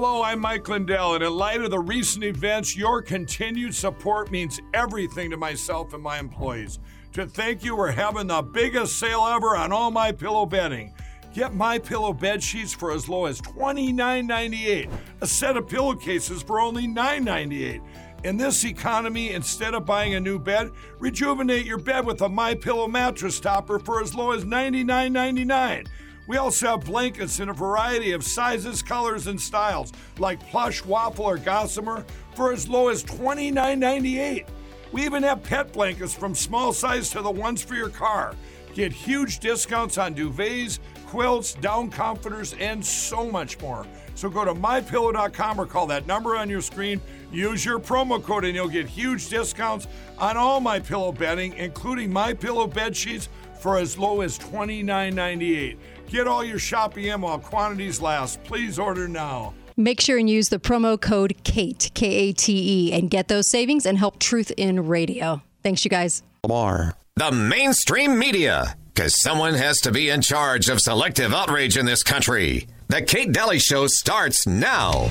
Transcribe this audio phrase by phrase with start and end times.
[0.00, 4.60] Hello, I'm Mike Lindell, and in light of the recent events, your continued support means
[4.72, 6.78] everything to myself and my employees.
[7.14, 10.94] To thank you, we're having the biggest sale ever on all my pillow bedding.
[11.34, 14.88] Get my pillow bed sheets for as low as $29.98.
[15.20, 17.82] A set of pillowcases for only $9.98.
[18.22, 20.70] In this economy, instead of buying a new bed,
[21.00, 25.88] rejuvenate your bed with a My Pillow mattress topper for as low as $99.99.
[26.28, 31.24] We also have blankets in a variety of sizes, colors, and styles, like plush, waffle,
[31.24, 32.04] or gossamer,
[32.36, 34.46] for as low as $29.98.
[34.92, 38.36] We even have pet blankets from small size to the ones for your car.
[38.74, 43.86] Get huge discounts on duvets, quilts, down comforters, and so much more.
[44.14, 47.00] So go to mypillow.com or call that number on your screen.
[47.32, 49.88] Use your promo code and you'll get huge discounts
[50.18, 55.78] on all my pillow bedding, including my pillow bed sheets for as low as $29.98.
[56.08, 58.42] Get all your shopping in while quantities last.
[58.44, 59.54] Please order now.
[59.76, 63.48] Make sure and use the promo code KATE, K A T E, and get those
[63.48, 65.42] savings and help Truth in Radio.
[65.62, 66.22] Thanks, you guys.
[66.42, 66.96] Lamar.
[67.16, 72.02] The mainstream media, because someone has to be in charge of selective outrage in this
[72.02, 72.66] country.
[72.88, 75.10] The Kate Dalley Show starts now.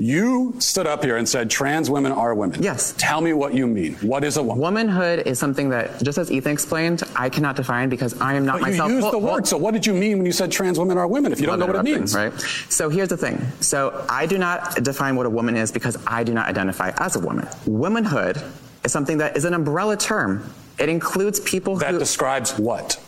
[0.00, 2.62] You stood up here and said trans women are women.
[2.62, 2.94] Yes.
[2.96, 3.94] Tell me what you mean.
[3.96, 4.58] What is a woman?
[4.62, 8.60] Womanhood is something that, just as Ethan explained, I cannot define because I am not
[8.60, 8.88] But myself.
[8.88, 9.46] you used Hold- the word.
[9.46, 11.32] So what did you mean when you said trans women are women?
[11.32, 12.32] If you don't know what it means, right?
[12.70, 13.40] So here's the thing.
[13.60, 17.16] So I do not define what a woman is because I do not identify as
[17.16, 17.46] a woman.
[17.66, 18.42] Womanhood
[18.84, 20.50] is something that is an umbrella term.
[20.78, 22.98] It includes people That who describes what?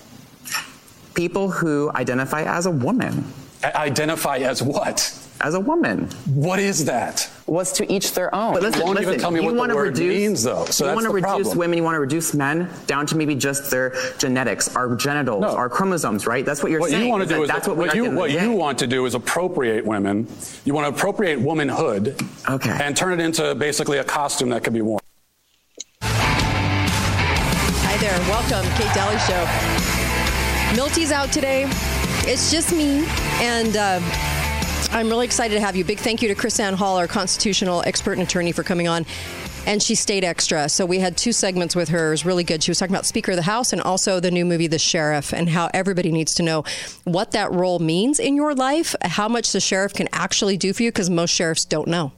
[1.15, 3.25] people who identify as a woman,
[3.65, 5.13] I- Identify as what?
[5.43, 6.09] As a woman.
[6.35, 7.29] What is that?
[7.47, 8.55] Was to each their own.
[8.61, 10.67] But You won't even tell me you what the wanna word reduce, means, though.
[10.67, 11.59] So you that's want to reduce problem.
[11.59, 15.49] women, you want to reduce men down to maybe just their genetics, our genitals, No.
[15.49, 16.47] our chromosomes, right?
[16.47, 17.03] That's what you're What saying.
[17.07, 18.31] you want to do that is that's what, what you at the end of what
[18.31, 20.29] you want to do is appropriate women.
[20.65, 22.15] You want to appropriate womanhood,
[22.49, 22.79] Okay.
[22.81, 25.01] and turn it into basically a costume that could be worn.
[26.03, 28.17] Hi there.
[28.31, 30.77] Welcome, Kate Dalley Show.
[30.77, 31.65] Milty's out today.
[32.31, 33.05] It's just me.
[33.41, 33.99] And uh,
[34.93, 35.85] I'm really excited to have you.
[35.85, 39.07] Big thank you to KrisAnne Hall, our constitutional expert and attorney, for coming on.
[39.67, 40.69] And she stayed extra.
[40.69, 42.09] So we had two segments with her.
[42.09, 42.63] It was really good.
[42.63, 45.33] She was talking about Speaker of the House and also the new movie, The Sheriff,
[45.33, 46.65] and how everybody needs to know
[47.05, 50.83] what that role means in your life, how much the sheriff can actually do for
[50.83, 52.13] you, because most sheriffs don't know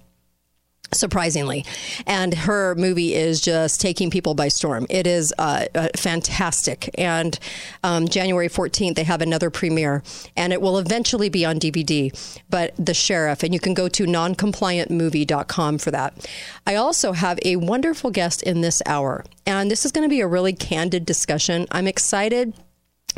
[0.95, 1.65] surprisingly.
[2.07, 4.87] And her movie is just taking people by storm.
[4.91, 6.91] It is uh, uh, fantastic.
[6.99, 7.39] And
[7.83, 10.03] um, January 14th, they have another premiere,
[10.37, 12.13] and it will eventually be on DVD.
[12.51, 16.29] But The Sheriff, and you can go to noncompliantmovie.com for that.
[16.67, 20.21] I also have a wonderful guest in this hour, and this is going to be
[20.21, 21.67] a really candid discussion.
[21.71, 22.55] I'm excited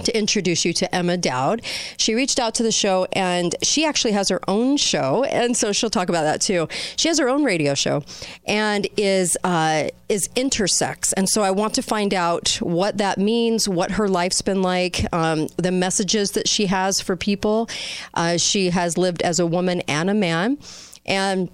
[0.05, 1.62] to introduce you to Emma Dowd.
[1.97, 5.73] She reached out to the show and she actually has her own show, and so
[5.73, 6.69] she'll talk about that too.
[6.97, 8.03] She has her own radio show
[8.47, 13.69] and is uh, is intersex, and so I want to find out what that means,
[13.69, 17.69] what her life's been like, um, the messages that she has for people.
[18.15, 20.59] Uh, she has lived as a woman and a man,
[21.05, 21.49] and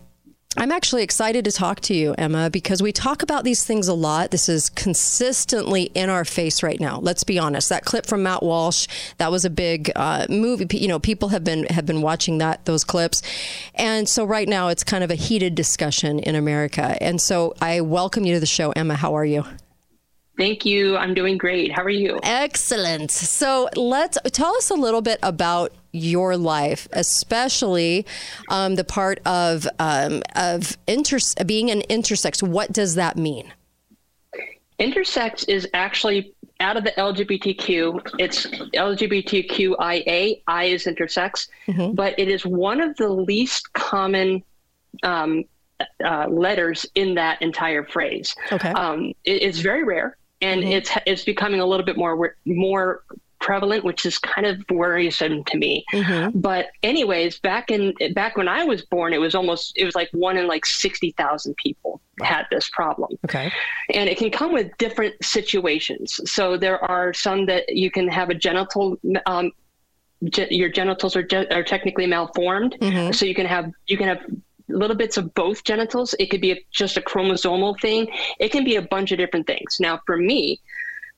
[0.54, 3.94] I'm actually excited to talk to you, Emma, because we talk about these things a
[3.94, 4.30] lot.
[4.30, 6.98] This is consistently in our face right now.
[7.00, 7.70] Let's be honest.
[7.70, 8.86] That clip from Matt Walsh,
[9.16, 10.66] that was a big uh, movie.
[10.76, 13.22] You know, people have been have been watching that those clips,
[13.74, 16.98] and so right now it's kind of a heated discussion in America.
[17.00, 18.94] And so I welcome you to the show, Emma.
[18.94, 19.44] How are you?
[20.36, 20.96] Thank you.
[20.96, 21.72] I'm doing great.
[21.72, 22.18] How are you?
[22.22, 23.10] Excellent.
[23.10, 28.06] So let's tell us a little bit about your life, especially
[28.50, 32.42] um, the part of um, of inter- being an intersex.
[32.46, 33.52] What does that mean?
[34.80, 38.14] Intersex is actually out of the LGBTQ.
[38.18, 40.42] It's LGBTQIA.
[40.46, 41.48] I is intersex,
[41.94, 44.42] but it is one of the least common
[45.02, 45.44] um,
[46.04, 48.34] uh, letters in that entire phrase.
[48.50, 48.70] Okay.
[48.70, 53.02] Um, it- it's very rare, and it's it's becoming a little bit more more
[53.42, 55.84] prevalent, which is kind of worrisome to me.
[56.34, 60.08] But anyways, back in back when I was born, it was almost it was like
[60.12, 63.50] one in like sixty thousand people had this problem Okay.
[63.94, 66.20] and it can come with different situations.
[66.30, 69.50] So there are some that you can have a genital, um,
[70.26, 72.76] ge- your genitals are, ge- are technically malformed.
[73.12, 74.20] So you can have you can have
[74.68, 76.14] little bits of both genitals.
[76.20, 78.06] It could be a, just a chromosomal thing.
[78.38, 79.80] It can be a bunch of different things.
[79.80, 80.60] Now, for me,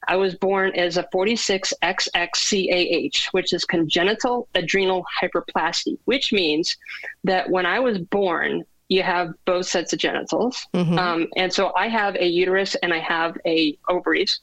[0.09, 6.77] I was born as a 46XXCAH, which is congenital adrenal hyperplasia, which means
[7.25, 10.67] that when I was born, you have both sets of genitals.
[10.75, 14.41] Um, and so I have a uterus and I have a ovaries.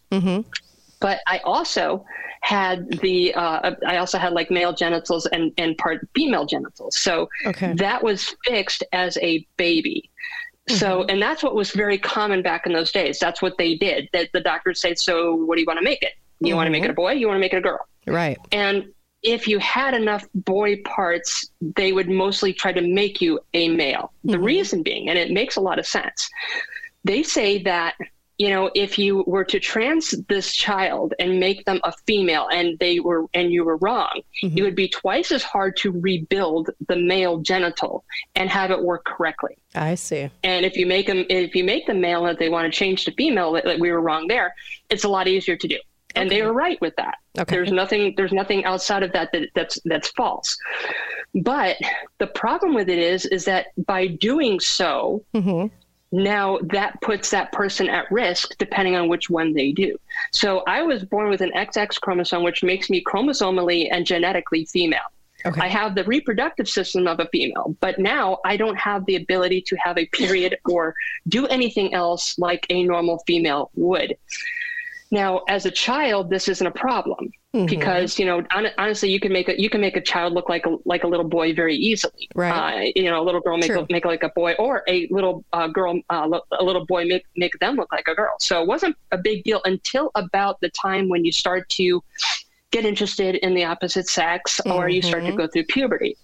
[0.99, 2.05] But I also
[2.41, 6.97] had the uh, I also had like male genitals and and part female genitals.
[6.97, 7.73] So Okay.
[7.73, 10.09] that was fixed as a baby.
[10.75, 11.09] So, mm-hmm.
[11.09, 13.19] and that's what was very common back in those days.
[13.19, 14.09] That's what they did.
[14.13, 16.13] That the doctors say, "So, what do you want to make it?
[16.39, 16.91] You want to make it mm-hmm.
[16.91, 17.11] a boy?
[17.13, 18.37] You want to make it a girl?" Right.
[18.51, 18.91] And
[19.23, 24.11] if you had enough boy parts, they would mostly try to make you a male.
[24.23, 24.43] The mm-hmm.
[24.43, 26.29] reason being, and it makes a lot of sense,
[27.03, 27.95] they say that,
[28.41, 32.79] you know, if you were to trans this child and make them a female and
[32.79, 34.57] they were, and you were wrong, mm-hmm.
[34.57, 38.03] it would be twice as hard to rebuild the male genital
[38.33, 39.55] and have it work correctly.
[39.75, 40.31] I see.
[40.43, 43.05] And if you make them, if you make them male and they want to change
[43.05, 44.55] to female, that, that we were wrong there,
[44.89, 45.77] it's a lot easier to do.
[46.15, 47.19] And they were right with that.
[47.37, 47.55] Okay.
[47.55, 50.57] There's nothing, there's nothing outside of that, that that's that's false.
[51.35, 51.77] But
[52.17, 55.67] the problem with it is, is that by doing so, mm-hmm.
[56.11, 59.97] Now that puts that person at risk depending on which one they do.
[60.31, 64.99] So I was born with an XX chromosome, which makes me chromosomally and genetically female.
[65.45, 65.61] Okay.
[65.61, 69.61] I have the reproductive system of a female, but now I don't have the ability
[69.67, 70.93] to have a period or
[71.29, 74.17] do anything else like a normal female would.
[75.09, 79.33] Now, as a child, this isn't a problem because you know hon- honestly, you can
[79.33, 81.75] make a you can make a child look like a like a little boy very
[81.75, 82.29] easily.
[82.33, 82.87] Right.
[82.87, 83.85] Uh, you know, a little girl make True.
[83.89, 87.25] make like a boy, or a little uh, girl uh, lo- a little boy make
[87.35, 88.35] make them look like a girl.
[88.39, 92.01] So it wasn't a big deal until about the time when you start to
[92.71, 96.15] get interested in the opposite sex or you start to go through puberty.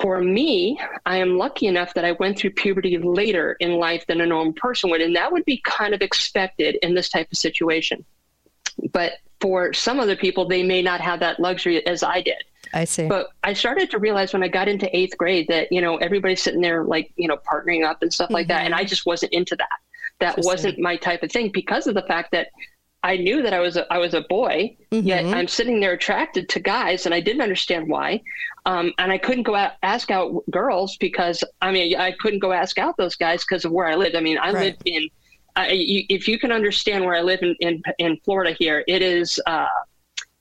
[0.00, 4.20] For me, I am lucky enough that I went through puberty later in life than
[4.22, 7.38] a normal person would, and that would be kind of expected in this type of
[7.38, 8.04] situation.
[8.92, 12.36] But for some other people, they may not have that luxury as I did.
[12.74, 13.06] I see.
[13.06, 16.42] But I started to realize when I got into eighth grade that, you know, everybody's
[16.42, 18.64] sitting there like, you know, partnering up and stuff like that.
[18.64, 19.68] And I just wasn't into that.
[20.20, 22.48] That wasn't my type of thing because of the fact that
[23.02, 26.48] I knew that I was a, I was a boy, yet I'm sitting there attracted
[26.50, 28.22] to guys, and I didn't understand why.
[28.64, 32.52] Um, and I couldn't go out ask out girls because I mean I couldn't go
[32.52, 34.14] ask out those guys because of where I lived.
[34.14, 34.66] I mean I Right.
[34.66, 35.08] lived in.
[35.56, 39.02] I you, if you can understand where I live in, in in Florida here, it
[39.02, 39.66] is uh,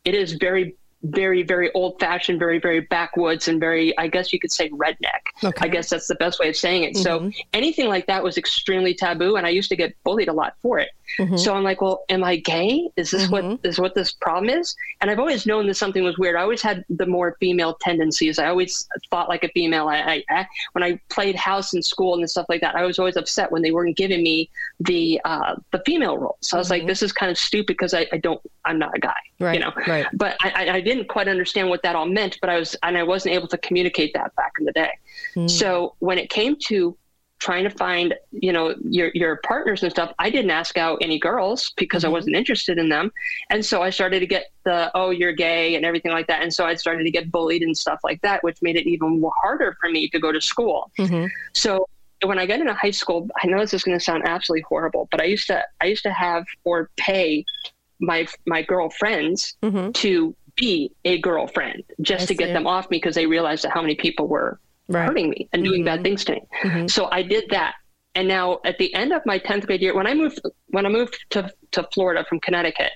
[0.05, 4.39] it is very very very old fashioned, very very backwoods, and very I guess you
[4.39, 5.23] could say redneck.
[5.43, 5.65] Okay.
[5.65, 6.97] I guess that's the best way of saying it.
[6.97, 7.29] So mm-hmm.
[7.53, 10.79] anything like that was extremely taboo, and I used to get bullied a lot for
[10.79, 10.89] it.
[11.19, 11.37] Mm-hmm.
[11.37, 12.89] So I'm like, well, am I gay?
[12.95, 13.67] Is this what mm-hmm.
[13.67, 14.75] is what this problem is?
[15.01, 16.35] And I've always known that something was weird.
[16.35, 18.39] I always had the more female tendencies.
[18.39, 19.87] I always thought like a female.
[19.87, 22.99] I, I, I when I played house in school and stuff like that, I was
[22.99, 24.49] always upset when they weren't giving me
[24.79, 26.37] the uh, the female role.
[26.41, 28.95] So I was like, this is kind of stupid because I, I don't I'm not
[28.95, 29.73] a guy, Right, you know.
[29.87, 30.07] right.
[30.13, 32.37] But I, I- I didn't quite understand what that all meant.
[32.41, 34.91] But I was and I wasn't able to communicate that back in the day.
[35.33, 35.47] Hmm.
[35.47, 36.97] So when it came to
[37.41, 41.17] trying to find you know your your partners and stuff i didn't ask out any
[41.17, 42.13] girls because i hmm.
[42.13, 43.11] wasn't interested in them
[43.49, 46.53] and so i started to get the oh you're gay and everything like that and
[46.53, 49.33] so i started to get bullied and stuff like that which made it even more
[49.41, 51.25] harder for me to go to school mm-hmm.
[51.53, 51.87] so
[52.25, 55.07] when i got into high school i know this is going to sound absolutely horrible
[55.09, 57.43] but i used to i used to have or pay
[58.01, 59.91] my my girlfriends mm-hmm.
[59.91, 63.71] to be a girlfriend just I to get them off me because they realized that
[63.71, 64.59] how many people were
[64.91, 65.07] Right.
[65.07, 66.03] hurting me and doing bad mm-hmm.
[66.03, 66.41] things to me.
[66.63, 66.87] Mm-hmm.
[66.87, 67.75] So I did that.
[68.13, 70.89] And now at the end of my 10th grade year, when I moved, when I
[70.89, 72.91] moved to, to Florida from Connecticut,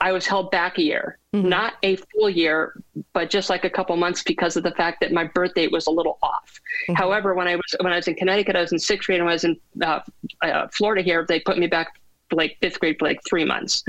[0.00, 2.80] I was held back a year, not a full year,
[3.12, 5.88] but just like a couple months because of the fact that my birth date was
[5.88, 6.60] a little off.
[6.94, 9.26] However, when I was, when I was in Connecticut, I was in sixth grade and
[9.26, 10.00] when I was in uh,
[10.40, 12.00] uh, Florida here, they put me back
[12.32, 13.82] like fifth grade for like three months.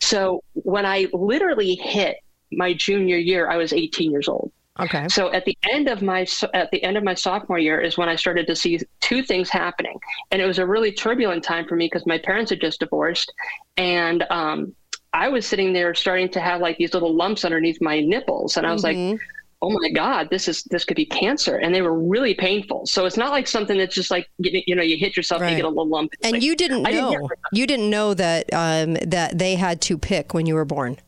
[0.00, 2.16] So when I literally hit
[2.52, 4.52] my junior year, I was 18 years old.
[4.80, 5.06] Okay.
[5.08, 8.08] So at the end of my at the end of my sophomore year is when
[8.08, 9.98] I started to see two things happening,
[10.32, 13.32] and it was a really turbulent time for me because my parents had just divorced,
[13.76, 14.74] and um,
[15.12, 18.66] I was sitting there starting to have like these little lumps underneath my nipples, and
[18.66, 19.20] I was like.
[19.64, 20.28] Oh my God!
[20.30, 22.84] This is this could be cancer, and they were really painful.
[22.84, 25.50] So it's not like something that's just like you, you know you hit yourself and
[25.52, 26.12] you get a little lump.
[26.22, 27.28] And like- you didn't I didn't know.
[27.52, 30.98] you didn't know that um, that they had to pick when you were born.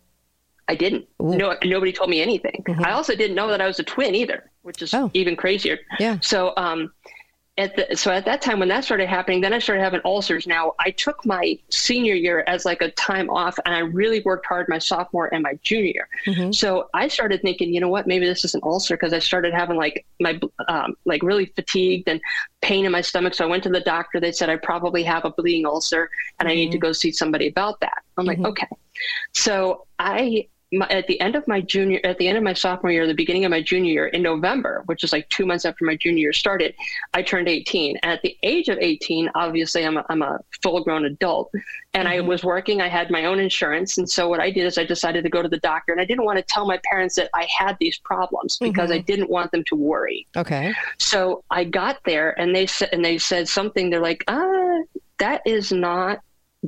[0.68, 1.06] I didn't.
[1.20, 2.64] No, nobody told me anything.
[2.82, 5.10] I also didn't know that I was a twin either, which is Oh.
[5.12, 5.78] even crazier.
[6.00, 6.18] Yeah.
[6.20, 6.92] So, um,
[7.58, 10.46] at the, so at that time when that started happening, then I started having ulcers.
[10.46, 14.46] Now I took my senior year as like a time off, and I really worked
[14.46, 15.86] hard my sophomore and my junior.
[15.86, 16.08] year.
[16.26, 16.52] Mm-hmm.
[16.52, 19.54] So I started thinking, you know what, maybe this is an ulcer because I started
[19.54, 22.20] having like my um, like really fatigued and
[22.60, 23.34] pain in my stomach.
[23.34, 24.20] So I went to the doctor.
[24.20, 26.86] They said I probably have a bleeding ulcer, and I need to mm-hmm.
[26.86, 28.02] go see somebody about that.
[28.18, 28.46] I'm like, mm-hmm.
[28.46, 28.68] okay.
[29.32, 32.90] So I my, at the end of my junior, at the end of my sophomore
[32.90, 35.84] year, the beginning of my junior year, in November, which is like two months after
[35.84, 36.74] my junior year started,
[37.14, 37.98] I turned 18.
[38.02, 41.52] And at the age of 18, obviously, I'm a, I'm a full grown adult,
[41.94, 42.26] and I mm-hmm.
[42.26, 42.80] was working.
[42.80, 45.40] I had my own insurance, and so what I did is I decided to go
[45.40, 47.98] to the doctor, and I didn't want to tell my parents that I had these
[47.98, 49.06] problems because I mm-hmm.
[49.06, 50.26] didn't want them to worry.
[50.36, 50.74] Okay.
[50.98, 53.90] So I got there, and they said, and they said something.
[53.90, 54.82] They're like, ah,
[55.18, 56.20] that is not.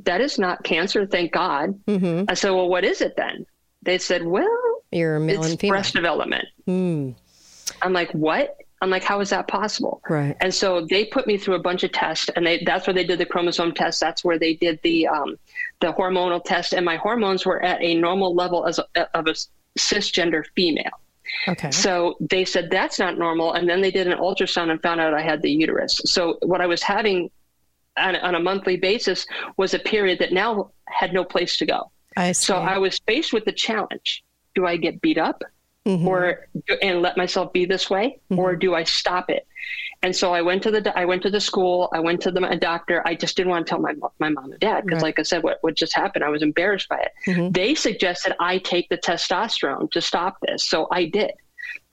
[0.04, 1.74] That is not cancer, thank God.
[1.86, 2.26] Mm-hmm.
[2.28, 3.46] I said, well, what is it then?
[3.88, 6.44] They said, well, You're a male it's breast development.
[6.66, 7.12] Hmm.
[7.80, 8.54] I'm like, what?
[8.82, 10.02] I'm like, how is that possible?
[10.10, 10.36] Right.
[10.42, 13.04] And so they put me through a bunch of tests, and they, that's where they
[13.04, 13.98] did the chromosome test.
[13.98, 15.38] That's where they did the um,
[15.80, 19.34] the hormonal test, and my hormones were at a normal level as a, of a
[19.78, 21.00] cisgender female.
[21.48, 21.70] Okay.
[21.70, 25.14] So they said that's not normal, and then they did an ultrasound and found out
[25.14, 26.02] I had the uterus.
[26.04, 27.30] So what I was having
[27.96, 29.26] on, on a monthly basis
[29.56, 31.90] was a period that now had no place to go.
[32.16, 32.46] I see.
[32.46, 34.24] So I was faced with the challenge:
[34.54, 35.42] Do I get beat up,
[35.86, 36.06] Mm-hmm.
[36.06, 36.48] or
[36.82, 39.46] and let myself be this way, or do I stop it?
[40.02, 41.88] And so I went to the I went to the school.
[41.94, 43.02] I went to the doctor.
[43.06, 45.08] I just didn't want to tell my my mom and dad because, Right.
[45.08, 47.52] like I said, what what just happened, I was embarrassed by it.
[47.54, 51.32] They suggested I take the testosterone to stop this, so I did.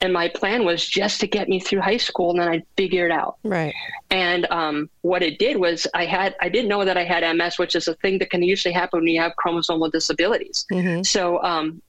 [0.00, 3.06] And my plan was just to get me through high school, and then I'd figure
[3.06, 3.38] it out.
[3.44, 3.74] right.
[4.10, 7.58] And um, what it did was I had I didn't know that I had MS,
[7.58, 10.66] which is a thing that can usually happen when you have chromosomal disabilities.
[11.02, 11.82] So um,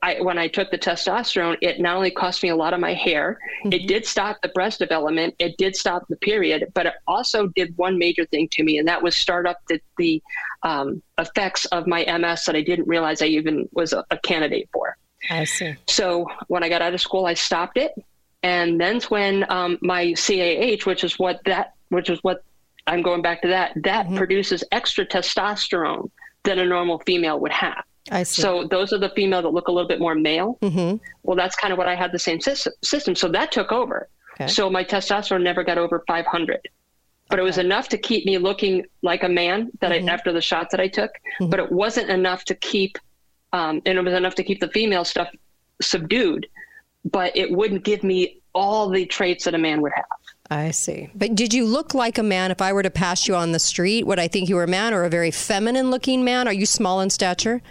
[0.00, 2.94] I when I took the testosterone, it not only cost me a lot of my
[2.94, 7.48] hair, it did stop the breast development, it did stop the period, but it also
[7.48, 10.22] did one major thing to me, and that was start up the, the
[10.62, 14.68] um, effects of my MS that I didn't realize I even was a, a candidate
[14.72, 14.96] for.
[15.30, 15.76] I see.
[15.88, 17.92] So when I got out of school, I stopped it,
[18.42, 22.44] and then's when um, my CAH, which is what that, which is what
[22.86, 26.10] I'm going back to that, that produces extra testosterone
[26.44, 27.84] than a normal female would have.
[28.10, 28.40] I see.
[28.40, 30.58] So those are the female that look a little bit more male.
[30.62, 30.96] Mm-hmm.
[31.24, 32.72] Well, that's kind of what I had the same system.
[32.82, 33.14] system.
[33.14, 34.08] So that took over.
[34.34, 34.46] Okay.
[34.46, 36.60] So my testosterone never got over 500,
[37.28, 40.08] but it was enough to keep me looking like a man that Mm-hmm.
[40.08, 41.10] I after the shots that I took.
[41.40, 42.96] But it wasn't enough to keep,
[43.52, 45.28] um, and it was enough to keep the female stuff
[45.80, 46.46] subdued.
[47.04, 50.04] But it wouldn't give me all the traits that a man would have.
[50.50, 51.10] I see.
[51.14, 52.50] But did you look like a man?
[52.50, 54.68] If I were to pass you on the street, would I think you were a
[54.68, 56.48] man or a very feminine looking man?
[56.48, 57.62] Are you small in stature?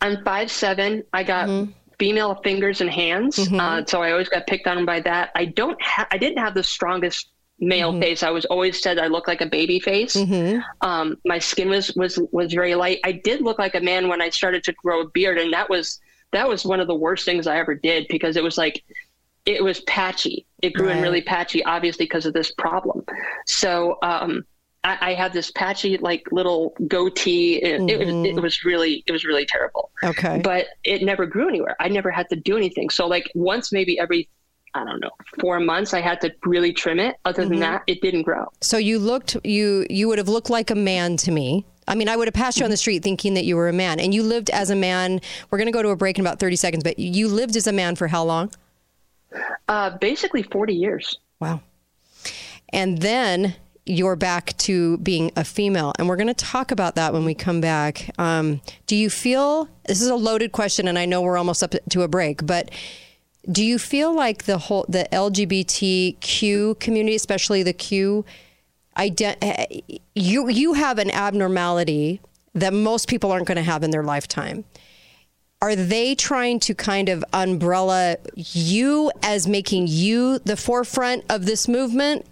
[0.00, 1.04] I'm five seven.
[1.12, 1.72] I got Mm-hmm.
[1.98, 5.30] female fingers and hands, uh, so I always got picked on by that.
[5.34, 5.80] I don't.
[5.82, 7.28] Ha- I didn't have the strongest
[7.60, 8.02] male Mm-hmm.
[8.02, 8.22] face.
[8.22, 10.16] I was always said I looked like a baby face.
[10.80, 13.00] Um, my skin was was was very light.
[13.04, 15.70] I did look like a man when I started to grow a beard, and that
[15.70, 16.00] was
[16.32, 18.82] that was one of the worst things I ever did because it was like
[19.46, 20.46] it was patchy.
[20.62, 23.04] It grew in really patchy, obviously because of this problem.
[23.46, 24.44] So um,
[24.82, 27.62] I, I had this patchy like little goatee.
[27.62, 30.40] and It, was, it was really it was really terrible Okay.
[30.42, 31.76] but it never grew anywhere.
[31.78, 32.88] I never had to do anything.
[32.90, 34.28] So like once maybe every
[34.74, 37.16] I don't know four months I had to really trim it.
[37.24, 37.50] Other Mm-hmm.
[37.50, 38.46] than that, it didn't grow.
[38.60, 41.64] So you looked you you would have looked like a man to me.
[41.86, 43.72] I mean, I would have passed you on the street thinking that you were a
[43.72, 45.20] man, and you lived as a man.
[45.50, 47.66] We're going to go to a break in about thirty seconds, but you lived as
[47.66, 48.50] a man for how long?
[49.68, 51.18] Uh, basically forty years.
[51.40, 51.60] Wow.
[52.72, 53.54] And then
[53.86, 57.34] you're back to being a female, and we're going to talk about that when we
[57.34, 58.10] come back.
[58.18, 61.74] Um, do you feel this is a loaded question, and I know we're almost up
[61.90, 62.70] to a break, but
[63.50, 68.24] do you feel like the whole the LGBTQ community, especially the Q,
[68.96, 69.80] ident- eh,
[70.14, 72.20] you you have an abnormality
[72.54, 74.64] that most people aren't going to have in their lifetime?
[75.60, 81.68] Are they trying to kind of umbrella you as making you the forefront of this
[81.68, 82.26] movement?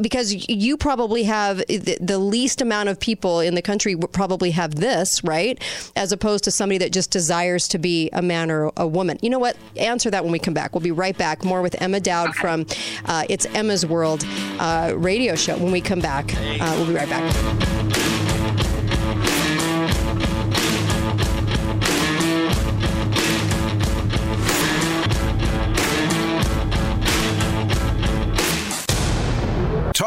[0.00, 4.76] Because you probably have the the least amount of people in the country probably have
[4.76, 5.62] this, right?
[5.94, 9.18] As opposed to somebody that just desires to be a man or a woman.
[9.22, 9.56] You know what?
[9.76, 10.74] Answer that when we come back.
[10.74, 11.44] We'll be right back.
[11.44, 12.66] More with Emma Dowd from
[13.06, 14.24] uh, It's Emma's World
[14.58, 16.34] uh, radio show when we come back.
[16.36, 17.95] Uh, we'll be right back.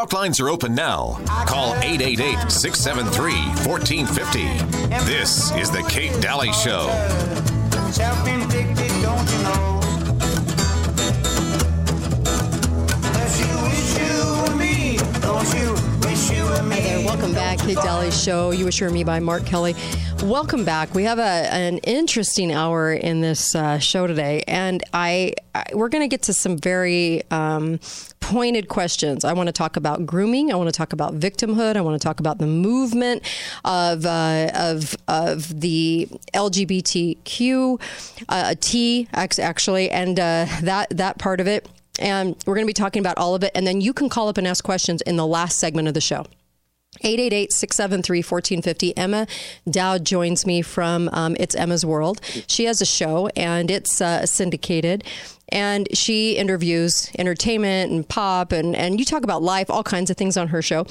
[0.10, 1.20] Talk lines are open now.
[1.46, 3.32] Call 888 673
[3.64, 5.06] 1450.
[5.06, 6.90] This is The Kate Dalley Show.
[16.72, 17.06] Hi there.
[17.06, 18.50] Welcome back, Kid Dalley Show.
[18.52, 19.76] You Assure Me by Mark Kelly.
[20.24, 20.94] Welcome back.
[20.94, 25.88] We have a, an interesting hour in this uh, show today, and I, I we're
[25.88, 27.80] going to get to some very um,
[28.20, 29.24] pointed questions.
[29.24, 30.52] I want to talk about grooming.
[30.52, 31.78] I want to talk about victimhood.
[31.78, 33.24] I want to talk about the movement
[33.64, 37.82] of uh, of of the LGBTQ
[38.28, 41.70] uh, T actually, and uh, that that part of it.
[41.98, 44.28] And we're going to be talking about all of it, and then you can call
[44.28, 46.26] up and ask questions in the last segment of the show.
[47.04, 49.28] 888-673-1450 emma
[49.70, 52.20] dowd joins me from um, it's emma's world.
[52.48, 55.04] She has a show and it's uh, syndicated.
[55.50, 60.18] And she interviews entertainment and pop and, and you talk about life all kinds of
[60.18, 60.86] things on her show.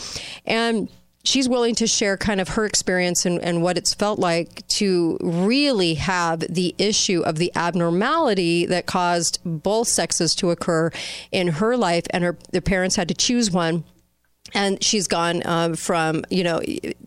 [0.46, 0.88] And
[1.24, 5.18] she's willing to share kind of her experience and, and what it's felt like to
[5.20, 10.90] really have the issue of the abnormality that caused both sexes to occur
[11.30, 12.04] in her life.
[12.10, 13.84] And her the parents had to choose one
[14.54, 16.60] and she's gone um, from you know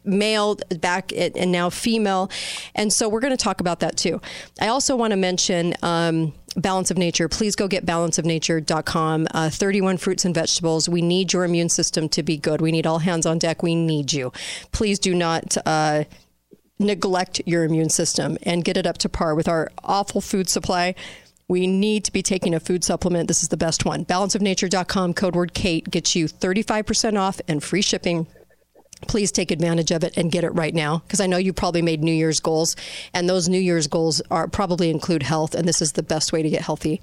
[0.03, 2.29] male back and now female.
[2.75, 4.21] And so we're going to talk about that too.
[4.59, 7.29] I also want to mention um, balance of nature.
[7.29, 10.89] Please go get balanceofnature.com uh, 31 fruits and vegetables.
[10.89, 12.61] We need your immune system to be good.
[12.61, 13.63] We need all hands on deck.
[13.63, 14.31] We need you.
[14.71, 16.03] Please do not uh,
[16.79, 20.95] neglect your immune system and get it up to par with our awful food supply
[21.51, 23.27] we need to be taking a food supplement.
[23.27, 24.05] This is the best one.
[24.05, 28.25] Balanceofnature.com, code word Kate, gets you 35% off and free shipping
[29.07, 31.81] please take advantage of it and get it right now because I know you probably
[31.81, 32.75] made New Year's goals,
[33.13, 36.41] and those New Year's goals are probably include health, and this is the best way
[36.41, 37.01] to get healthy.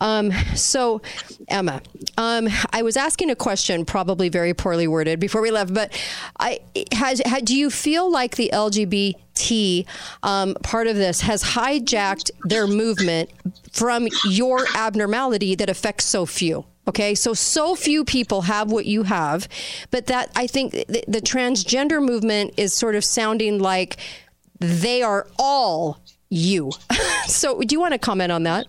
[0.00, 1.02] Um, so,
[1.48, 1.82] Emma,
[2.16, 5.92] um, I was asking a question, probably very poorly worded, before we left, but
[6.38, 6.60] I
[6.92, 9.86] has, do you feel like the LGBT
[10.22, 13.30] um, part of this has hijacked their movement
[13.72, 16.64] from your abnormality that affects so few?
[16.88, 19.46] Okay, so so few people have what you have,
[19.90, 23.98] but that I think the, the transgender movement is sort of sounding like
[24.58, 26.72] they are all you.
[27.26, 28.66] so, do you want to comment on that?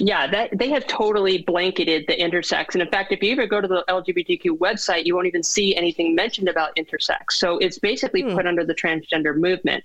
[0.00, 2.74] Yeah, that they have totally blanketed the intersex.
[2.74, 5.74] And in fact, if you ever go to the LGBTQ website, you won't even see
[5.76, 7.32] anything mentioned about intersex.
[7.32, 8.34] So it's basically hmm.
[8.34, 9.84] put under the transgender movement.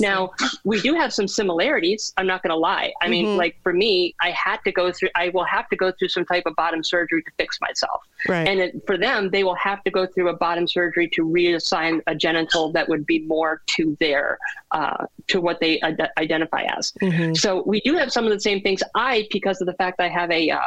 [0.00, 0.32] Now,
[0.64, 2.12] we do have some similarities.
[2.16, 2.92] I'm not going to lie.
[3.00, 3.10] I mm-hmm.
[3.10, 6.08] mean, like for me, I had to go through, I will have to go through
[6.08, 8.02] some type of bottom surgery to fix myself.
[8.28, 8.48] Right.
[8.48, 12.00] And it, for them, they will have to go through a bottom surgery to reassign
[12.06, 14.38] a genital that would be more to their,
[14.70, 16.92] uh, to what they ad- identify as.
[17.02, 17.34] Mm-hmm.
[17.34, 18.82] So we do have some of the same things.
[18.94, 20.60] I, because of the fact I have a, uh,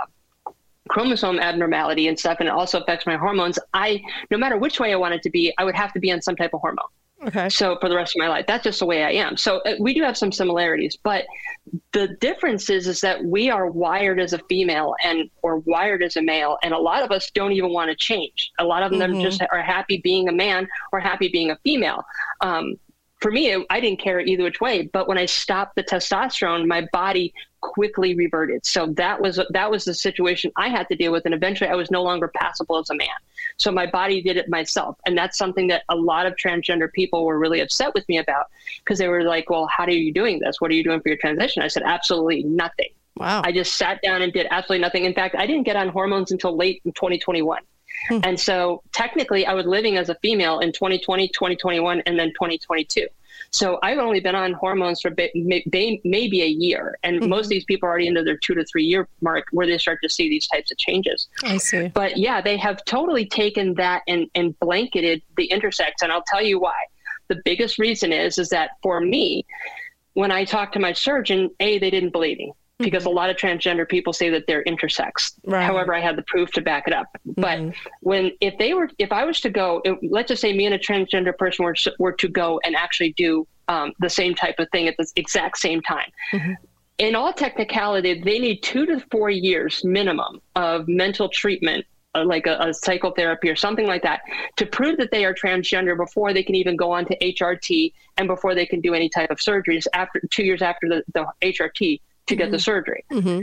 [0.90, 4.02] chromosome abnormality and stuff and it also affects my hormones i
[4.32, 6.22] no matter which way i want it to be i would have to be on
[6.22, 6.86] some type of hormone
[7.26, 7.50] Okay.
[7.50, 9.38] So for the rest of my life, that's just the way I am.
[9.38, 11.26] So uh, we do have some similarities, but
[11.92, 16.16] the difference is is that we are wired as a female and or wired as
[16.16, 18.52] a male, and a lot of us don't even want to change.
[18.60, 19.22] A lot of them mm-hmm.
[19.22, 22.04] just are happy being a man or happy being a female.
[22.42, 22.76] Um,
[23.20, 24.84] for me, I didn't care either which way.
[24.84, 28.66] But when I stopped the testosterone, my body quickly reverted.
[28.66, 31.76] So that was that was the situation I had to deal with, and eventually I
[31.76, 33.08] was no longer passable as a man.
[33.58, 37.26] So my body did it myself, and that's something that a lot of transgender people
[37.26, 38.46] were really upset with me about
[38.80, 40.62] because they were like, "Well, how are you doing this?
[40.62, 43.42] What are you doing for your transition?" I said, "Absolutely nothing." Wow.
[43.44, 45.06] I just sat down and did absolutely nothing.
[45.06, 47.62] In fact, I didn't get on hormones until late in 2021.
[48.10, 48.20] Hmm.
[48.24, 53.08] And so technically, I was living as a female in 2020, 2021, and then 2022.
[53.52, 57.30] So I've only been on hormones for maybe a year, and mm-hmm.
[57.30, 59.78] most of these people are already into their two to three year mark where they
[59.78, 61.28] start to see these types of changes.
[61.44, 61.88] I see.
[61.88, 66.42] But yeah, they have totally taken that and, and blanketed the intersex, and I'll tell
[66.42, 66.78] you why.
[67.30, 69.46] The biggest reason is is that for me,
[70.14, 73.12] when I talked to my surgeon, a they didn't believe me because mm-hmm.
[73.12, 75.34] a lot of transgender people say that they're intersex.
[75.46, 75.64] Right.
[75.64, 77.08] However, I had the proof to back it up.
[77.28, 77.42] Mm-hmm.
[77.42, 80.66] But when if they were if I was to go, it, let's just say me
[80.66, 84.60] and a transgender person were were to go and actually do um, the same type
[84.60, 86.12] of thing at the exact same time.
[86.32, 86.54] Mm-hmm.
[87.00, 91.86] In all technicality, they need two to four years minimum of mental treatment
[92.16, 94.22] uh, like a, a, psychotherapy or something like that
[94.56, 98.28] to prove that they are transgender before they can even go on to HRT and
[98.28, 102.00] before they can do any type of surgeries after two years after the, the HRT
[102.28, 102.52] to get mm-hmm.
[102.54, 103.06] the surgery.
[103.12, 103.42] Mm-hmm.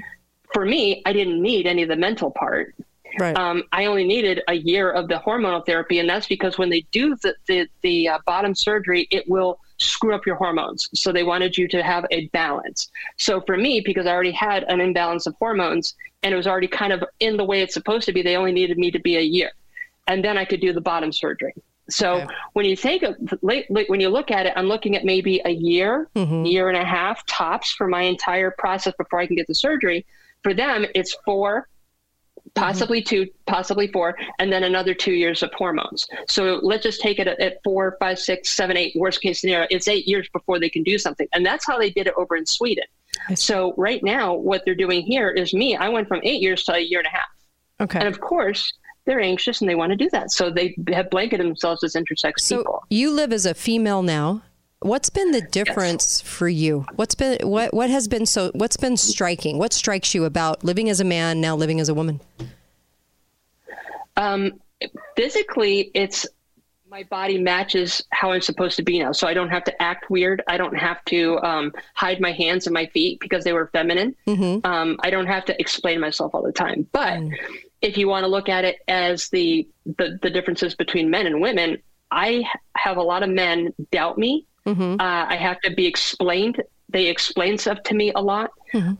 [0.52, 2.74] For me, I didn't need any of the mental part.
[3.18, 3.36] Right.
[3.36, 6.80] Um, I only needed a year of the hormonal therapy, and that's because when they
[6.90, 10.88] do the the, the uh, bottom surgery, it will screw up your hormones.
[10.94, 12.90] So they wanted you to have a balance.
[13.16, 16.68] So for me, because I already had an imbalance of hormones and it was already
[16.68, 19.16] kind of in the way it's supposed to be, they only needed me to be
[19.16, 19.50] a year,
[20.06, 21.54] and then I could do the bottom surgery.
[21.90, 22.34] So okay.
[22.54, 26.08] when you think of when you look at it, I'm looking at maybe a year,
[26.16, 26.44] mm-hmm.
[26.46, 30.06] year and a half tops for my entire process before I can get the surgery.
[30.42, 31.68] For them, it's four
[32.54, 36.06] possibly two, possibly four, and then another two years of hormones.
[36.28, 38.94] So let's just take it at, at four, five, six, seven, eight.
[38.96, 41.90] Worst case scenario, it's eight years before they can do something, and that's how they
[41.90, 42.84] did it over in Sweden.
[43.34, 45.76] So right now, what they're doing here is me.
[45.76, 47.28] I went from eight years to a year and a half,
[47.80, 47.98] Okay.
[47.98, 48.72] and of course
[49.06, 50.30] they're anxious and they want to do that.
[50.30, 52.84] So they have blanketed themselves as intersex so people.
[52.90, 54.42] you live as a female now.
[54.80, 56.84] What's been the difference for you?
[56.96, 59.58] What's been what what has been so what's been striking?
[59.58, 62.20] What strikes you about living as a man now living as a woman?
[64.16, 64.60] Um,
[65.16, 66.26] physically, it's
[66.90, 69.10] my body matches how I'm supposed to be now.
[69.10, 70.42] So I don't have to act weird.
[70.46, 74.14] I don't have to um, hide my hands and my feet because they were feminine.
[74.64, 76.86] Um, I don't have to explain myself all the time.
[76.92, 77.20] But
[77.84, 81.40] if you want to look at it as the, the the differences between men and
[81.40, 81.78] women,
[82.10, 82.44] I
[82.76, 84.46] have a lot of men doubt me.
[84.98, 86.62] Uh, I have to be explained.
[86.88, 88.50] They explain stuff to me a lot.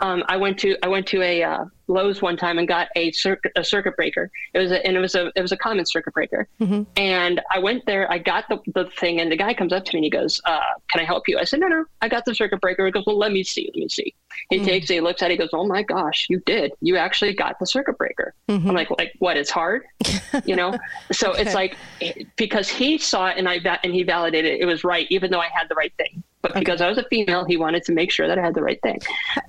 [0.00, 3.10] Um, I went to I went to a uh, Lowe's one time and got a
[3.12, 4.30] circuit a circuit breaker.
[4.54, 6.48] It was a, and it was a it was a common circuit breaker.
[6.96, 8.10] And I went there.
[8.10, 10.40] I got the, the thing, and the guy comes up to me and he goes,
[10.44, 12.92] uh, "Can I help you?" I said, "No, no, I got the circuit breaker." He
[12.92, 13.70] goes, "Well, let me see.
[13.74, 14.14] Let me see."
[14.50, 14.94] He takes it.
[14.94, 15.34] He looks at it.
[15.34, 16.72] He goes, "Oh my gosh, you did.
[16.80, 18.34] You actually got the circuit breaker."
[18.68, 19.36] I'm like, "Like what?
[19.36, 19.84] It's hard."
[20.44, 20.76] you know
[21.12, 21.76] so it's like
[22.36, 25.30] because he saw it and i va- and he validated it, it was right even
[25.30, 27.92] though i had the right thing but because i was a female he wanted to
[27.92, 28.98] make sure that i had the right thing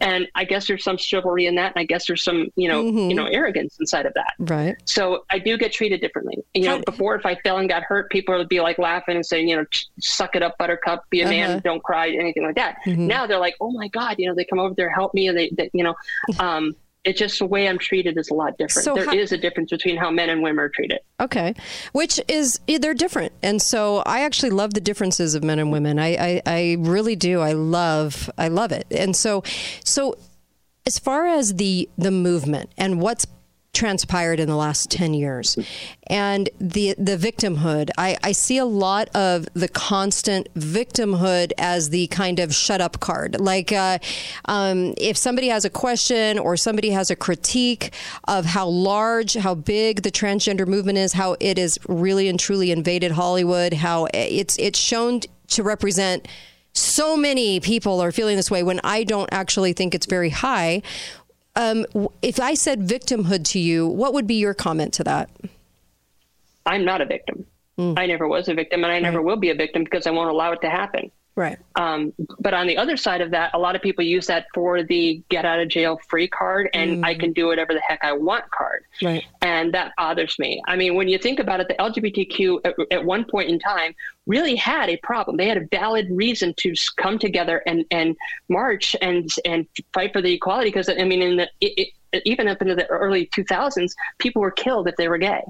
[0.01, 2.81] and i guess there's some chivalry in that and i guess there's some you know
[3.10, 4.75] you know arrogance inside of that Right.
[4.86, 6.38] so I do get treated differently.
[6.53, 9.25] You know, before if I fell and got hurt, people would be like laughing and
[9.25, 9.65] saying, you know,
[9.99, 11.31] suck it up, buttercup, be a Uh-huh.
[11.31, 12.77] man, don't cry, anything like that.
[12.86, 15.27] Now they're like, oh my God, you know, they come over there, help me.
[15.27, 15.95] And they, they you know,
[16.39, 18.83] um, it's just the way I'm treated is a lot different.
[18.83, 20.99] So There is how- a difference between how men and women are treated.
[21.21, 21.53] Okay,
[21.93, 25.71] which is eh, they're different, and so I actually love the differences of men and
[25.71, 25.99] women.
[25.99, 27.39] I, I, I really do.
[27.41, 29.43] I love I love it, and so
[29.83, 30.15] so
[30.85, 33.25] as far as the the movement and what's
[33.75, 35.57] transpired in the last 10 years
[36.07, 42.07] and the the victimhood I, I see a lot of the constant victimhood as the
[42.07, 43.99] kind of shut up card like uh,
[44.45, 47.93] um, if somebody has a question or somebody has a critique
[48.27, 52.71] of how large how big the transgender movement is how it is really and truly
[52.71, 56.27] invaded hollywood how it's it's shown to represent
[56.75, 60.81] so many people are feeling this way when I don't actually think it's very high.
[61.55, 61.85] Um,
[62.21, 65.29] if I said victimhood to you, what would be your comment to that?
[66.65, 67.45] I'm not a victim.
[67.77, 67.97] Mm.
[67.97, 70.29] I never was a victim and I never will be a victim because I won't
[70.29, 71.11] allow it to happen.
[71.35, 71.57] Right.
[71.75, 74.83] Um, but on the other side of that, a lot of people use that for
[74.83, 78.13] the get out of jail free card and I can do whatever the heck I
[78.13, 78.85] want card.
[79.03, 79.25] Right.
[79.41, 80.61] And that bothers me.
[80.65, 83.93] I mean, when you think about it, the LGBTQ at, at one point in time
[84.27, 85.35] really had a problem.
[85.35, 88.15] They had a valid reason to come together and, and
[88.47, 90.69] march and and fight for the equality.
[90.69, 94.51] Because I mean, in the it, it, even up into the early 2000s, people were
[94.51, 95.43] killed if they were gay.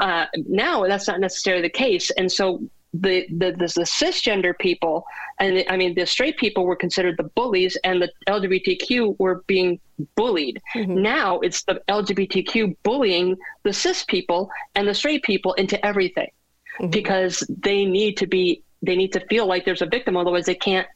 [0.00, 2.60] Uh, now that's not necessarily the case, and so
[2.94, 5.06] the, the the the cisgender people
[5.38, 9.80] and I mean the straight people were considered the bullies, and the LGBTQ were being
[10.14, 10.60] bullied.
[10.74, 11.02] Mm-hmm.
[11.02, 16.30] Now it's the LGBTQ bullying the cis people and the straight people into everything
[16.78, 16.90] mm-hmm.
[16.90, 20.54] because they need to be they need to feel like there's a victim, otherwise they
[20.54, 20.86] can't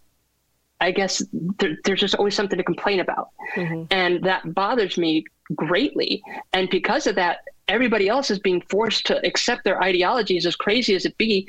[0.81, 3.31] I guess there, there's just always something to complain about.
[3.55, 3.85] Mm-hmm.
[3.91, 6.23] And that bothers me greatly.
[6.53, 10.95] And because of that, everybody else is being forced to accept their ideologies, as crazy
[10.95, 11.49] as it be,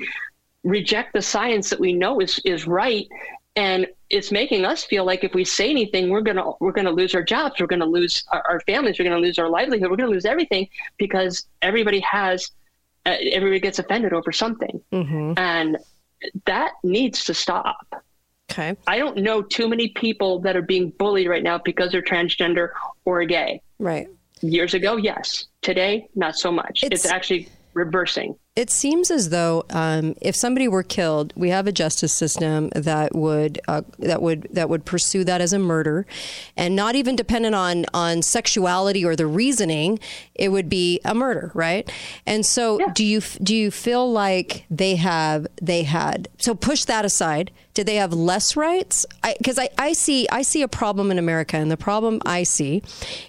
[0.64, 3.08] reject the science that we know is, is right.
[3.56, 7.16] And it's making us feel like if we say anything, we're gonna we're gonna lose
[7.16, 10.12] our jobs, we're gonna lose our, our families, we're gonna lose our livelihood, we're gonna
[10.12, 10.68] lose everything
[10.98, 12.52] because everybody has
[13.08, 14.80] uh, everybody gets offended over something,
[15.38, 15.78] and
[16.46, 18.04] that needs to stop.
[18.52, 18.78] Okay.
[18.86, 22.70] I don't know too many people that are being bullied right now because they're transgender
[23.06, 23.62] or gay.
[23.80, 24.08] Right.
[24.42, 25.46] Years ago, yes.
[25.62, 26.84] Today, not so much.
[26.84, 28.36] It's, It's- actually reversing.
[28.58, 33.14] It seems as though um, if somebody were killed, we have a justice system that
[33.14, 36.08] would uh, that would that would pursue that as a murder,
[36.58, 40.00] and not even dependent on on sexuality or the reasoning.
[40.34, 41.88] It would be a murder, right?
[42.26, 47.06] And so, do you do you feel like they have they had so push that
[47.06, 47.52] aside?
[47.78, 49.06] Did they have less rights?
[49.38, 52.82] Because I, I see I see a problem in America, and the problem I see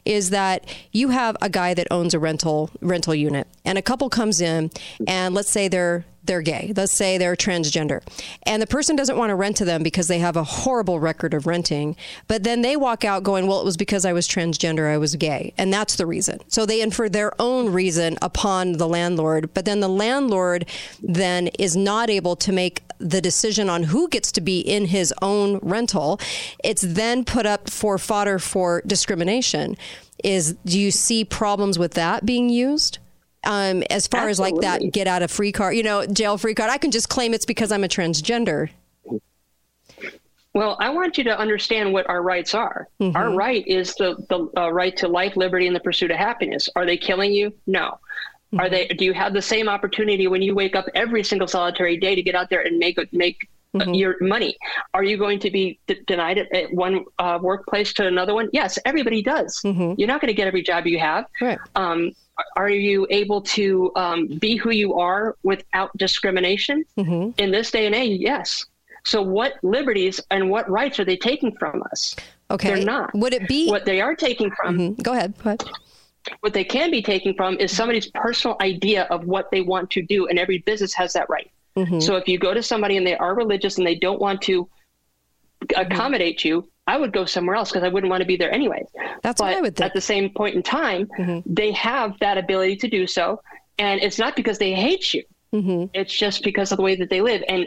[0.07, 4.09] is that you have a guy that owns a rental rental unit, and a couple
[4.09, 4.71] comes in,
[5.07, 6.73] and let's say they're they're gay.
[6.77, 8.03] Let's say they're transgender.
[8.45, 11.35] And the person doesn't want to rent to them because they have a horrible record
[11.35, 11.97] of renting.
[12.29, 15.17] But then they walk out going, well, it was because I was transgender, I was
[15.17, 15.53] gay.
[15.59, 16.39] And that's the reason.
[16.47, 19.53] So they infer their own reason upon the landlord.
[19.55, 20.67] But then the landlord
[21.03, 25.15] then is not able to make the decision on who gets to be in his
[25.23, 26.21] own rental.
[26.63, 29.77] It's then put up for fodder for discrimination.
[30.25, 32.99] Is do you see problems with that being used?
[33.45, 36.55] Um, as far as like that get out of free card, you know, jail free
[36.55, 36.71] card.
[36.71, 38.71] I can just claim it's because I'm a transgender.
[40.55, 42.89] Well, I want you to understand what our rights are.
[43.01, 43.17] Mm-hmm.
[43.17, 46.69] Our right is the the uh, right to life, liberty, and the pursuit of happiness.
[46.75, 47.53] Are they killing you?
[47.67, 47.99] No.
[48.53, 48.61] Mm-hmm.
[48.61, 48.89] Are they?
[48.89, 52.23] Do you have the same opportunity when you wake up every single solitary day to
[52.23, 53.95] get out there and make make uh, Mm-hmm.
[53.95, 54.57] your money?
[54.95, 58.49] Are you going to be d- denied it at one uh, workplace to another one?
[58.55, 59.61] Yes, everybody does.
[59.63, 61.27] You're not going to get every job you have.
[61.41, 61.45] Mm-hmm.
[61.45, 61.59] Right.
[61.77, 62.13] Um,
[62.57, 66.85] are you able to um, be who you are without discrimination?
[66.97, 67.31] Mm-hmm.
[67.41, 68.65] In this day and age, yes.
[69.05, 72.15] So, what liberties and what rights are they taking from us?
[72.51, 72.75] Okay.
[72.75, 73.15] They're not.
[73.15, 73.69] Would it be?
[73.69, 75.03] What they are taking from, Mhm.
[75.03, 75.35] Go ahead.
[75.43, 75.63] Go ahead.
[76.41, 80.03] what they can be taking from is somebody's personal idea of what they want to
[80.03, 81.51] do, and every business has that right.
[81.77, 82.01] Mm-hmm.
[82.01, 84.69] So, if you go to somebody and they are religious and they don't want to
[85.61, 85.93] Mm-hmm.
[85.93, 88.85] accommodate you, I would go somewhere else because I wouldn't want to be there anyway.
[89.23, 89.77] That's but what I would think.
[89.77, 89.83] Mm-hmm.
[89.85, 91.09] At the same point in time,
[91.47, 93.41] they have that ability to do so,
[93.79, 95.23] and it's not because they hate you.
[95.95, 97.43] It's just because of the way that they live.
[97.49, 97.67] And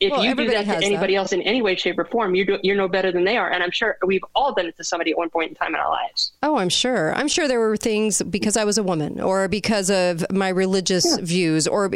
[0.00, 0.10] if.
[0.10, 1.18] Well, you do that to anybody that.
[1.18, 3.50] else in any way, shape, or form, you do, you're no better than they are.
[3.50, 5.80] And I'm sure we've all done it to somebody at one point in time in
[5.80, 6.32] our lives.
[6.42, 7.14] Oh, I'm sure.
[7.14, 11.16] I'm sure there were things because I was a woman or because of my religious
[11.18, 11.90] views or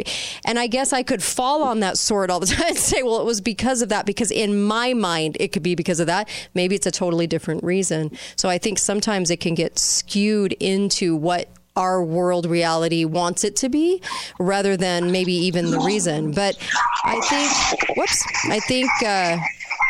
[0.45, 3.19] and I guess I could fall on that sword all the time and say, well,
[3.19, 6.29] it was because of that because in my mind it could be because of that.
[6.53, 8.11] Maybe it's a totally different reason.
[8.35, 13.55] So I think sometimes it can get skewed into what our world reality wants it
[13.57, 14.01] to be
[14.39, 16.31] rather than maybe even the reason.
[16.31, 16.57] But
[17.03, 19.37] I think whoops, I think uh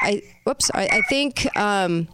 [0.01, 2.07] I whoops, I, I think um,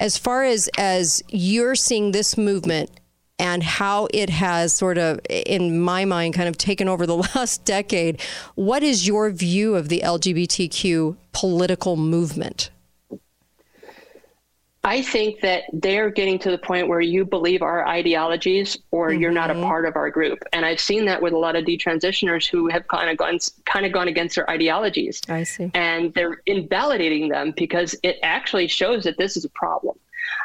[0.00, 2.90] as far as as you're seeing this movement
[3.38, 7.64] and how it has sort of, in my mind, kind of taken over the last
[7.64, 8.20] decade,
[8.54, 12.70] what is your view of the LGBTQ political movement?
[14.86, 19.32] I think that they're getting to the point where you believe our ideologies or you're
[19.32, 19.64] not a Mm-hmm.
[19.64, 20.38] part of our group.
[20.52, 23.84] And I've seen that with a lot of detransitioners who have kind of gone kind
[23.84, 25.20] of gone against their ideologies.
[25.28, 25.72] I see.
[25.74, 29.98] And they're invalidating them because it actually shows that this is a problem.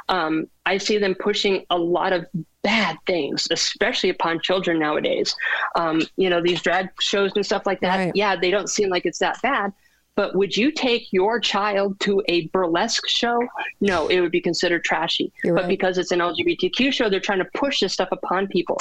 [0.10, 2.26] Um, I see them pushing a lot of
[2.64, 5.36] bad things, especially upon children nowadays.
[5.76, 7.98] Um, you know, these drag shows and stuff like that.
[7.98, 8.12] Right.
[8.16, 9.72] Yeah, they don't seem like it's that bad.
[10.16, 13.40] But would you take your child to a burlesque show?
[13.80, 15.32] No, it would be considered trashy.
[15.44, 15.70] You're but right.
[15.70, 18.78] because it's an LGBTQ show, they're trying to push this stuff upon people.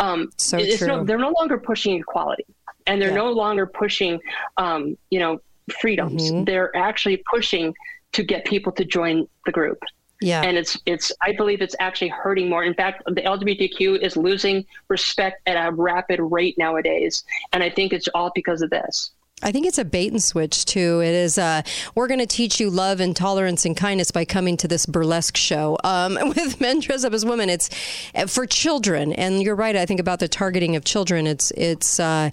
[0.00, 0.88] Um, So it's true.
[0.88, 2.44] No, they're no longer pushing equality,
[2.86, 3.14] and they're Yeah.
[3.16, 4.20] no longer pushing,
[4.56, 5.40] um, you know,
[5.80, 6.30] freedoms.
[6.32, 6.44] Mm-hmm.
[6.44, 7.74] They're actually pushing
[8.12, 9.82] to get people to join the group
[10.20, 10.42] Yeah.
[10.42, 14.64] and it's it's i believe it's actually hurting more in fact the lgbtq is losing
[14.88, 19.10] respect at a rapid rate nowadays and i think it's all because of this
[19.44, 21.00] I think it's a bait and switch too.
[21.00, 21.36] It is.
[21.36, 21.62] Uh,
[21.94, 25.36] we're going to teach you love and tolerance and kindness by coming to this burlesque
[25.36, 27.50] show um, with men dressed up as women.
[27.50, 27.68] It's
[28.14, 29.76] uh, for children, and you're right.
[29.76, 31.26] I think about the targeting of children.
[31.26, 32.00] It's it's.
[32.00, 32.30] Uh,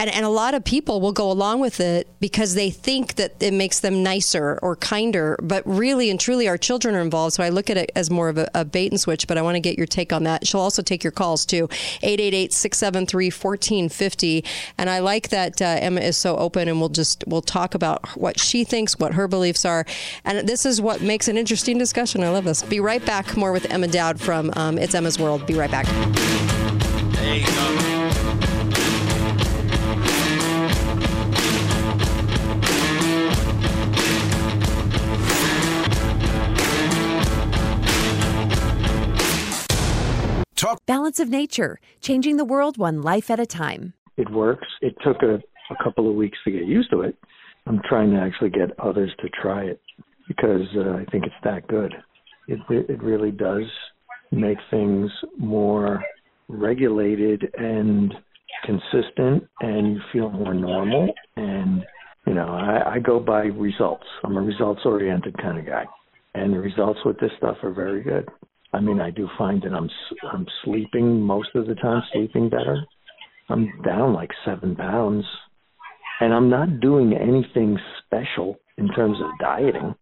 [0.00, 3.34] and, and a lot of people will go along with it because they think that
[3.38, 5.38] it makes them nicer or kinder.
[5.42, 7.34] But really and truly, our children are involved.
[7.34, 9.28] So I look at it as more of a, a bait and switch.
[9.28, 10.46] But I want to get your take on that.
[10.46, 11.68] She'll also take your calls too
[12.02, 14.44] 888 673 1450.
[14.78, 18.08] And I like that uh, Emma is so open and we'll just we'll talk about
[18.16, 19.84] what she thinks, what her beliefs are.
[20.24, 22.24] And this is what makes an interesting discussion.
[22.24, 22.62] I love this.
[22.62, 23.36] Be right back.
[23.36, 25.46] More with Emma Dowd from um, It's Emma's World.
[25.46, 25.86] Be right back.
[40.62, 40.80] There you go.
[40.86, 43.94] Balance of Nature, changing the world one life at a time.
[44.16, 44.66] it works.
[44.82, 47.16] It took a, a couple of weeks to get used to it.
[47.66, 49.80] I'm trying to actually get others to try it
[50.28, 51.94] because uh, I think it's that good.
[52.48, 53.64] It it really does
[54.32, 56.02] make things more
[56.48, 58.12] regulated and
[58.64, 61.12] consistent, and you feel more normal.
[61.36, 61.84] And
[62.26, 64.06] you know, I, I go by results.
[64.24, 65.84] I'm a results-oriented kind of guy,
[66.34, 68.28] and the results with this stuff are very good.
[68.72, 69.88] I mean, I do find that I'm
[70.32, 72.84] I'm sleeping most of the time, sleeping better.
[73.48, 75.24] I'm down like seven pounds,
[76.20, 79.94] and I'm not doing anything special in terms of dieting.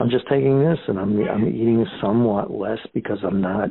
[0.00, 3.70] I'm just taking this, and I'm I'm eating somewhat less because I'm not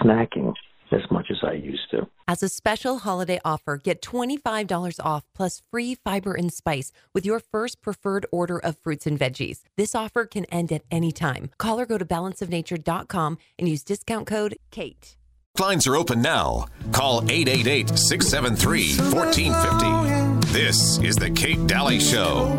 [0.00, 0.52] snacking
[0.94, 2.06] as much as I used to.
[2.26, 7.40] As a special holiday offer, get $25 off plus free fiber and spice with your
[7.40, 9.60] first preferred order of fruits and veggies.
[9.76, 11.50] This offer can end at any time.
[11.58, 15.16] Call or go to balanceofnature.com and use discount code KATE.
[15.58, 16.66] Lines are open now.
[16.90, 20.52] Call 888 673 1450.
[20.52, 22.58] This is The Kate Dalley Show.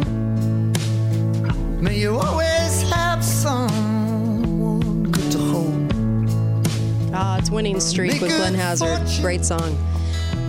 [1.82, 2.64] May you always
[7.17, 9.01] Ah, it's Winning Streak with Glenn Hazard.
[9.21, 9.78] Great song.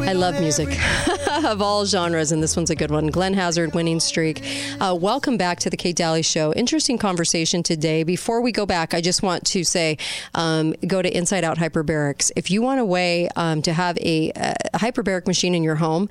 [0.01, 0.69] I love music
[1.45, 3.07] of all genres, and this one's a good one.
[3.07, 4.43] Glenn Hazard, Winning Streak.
[4.81, 6.53] Uh, welcome back to the Kate Dalley Show.
[6.55, 8.03] Interesting conversation today.
[8.03, 9.97] Before we go back, I just want to say
[10.35, 12.33] um, go to Inside Out Hyperbarics.
[12.35, 16.09] If you want a way um, to have a, a hyperbaric machine in your home,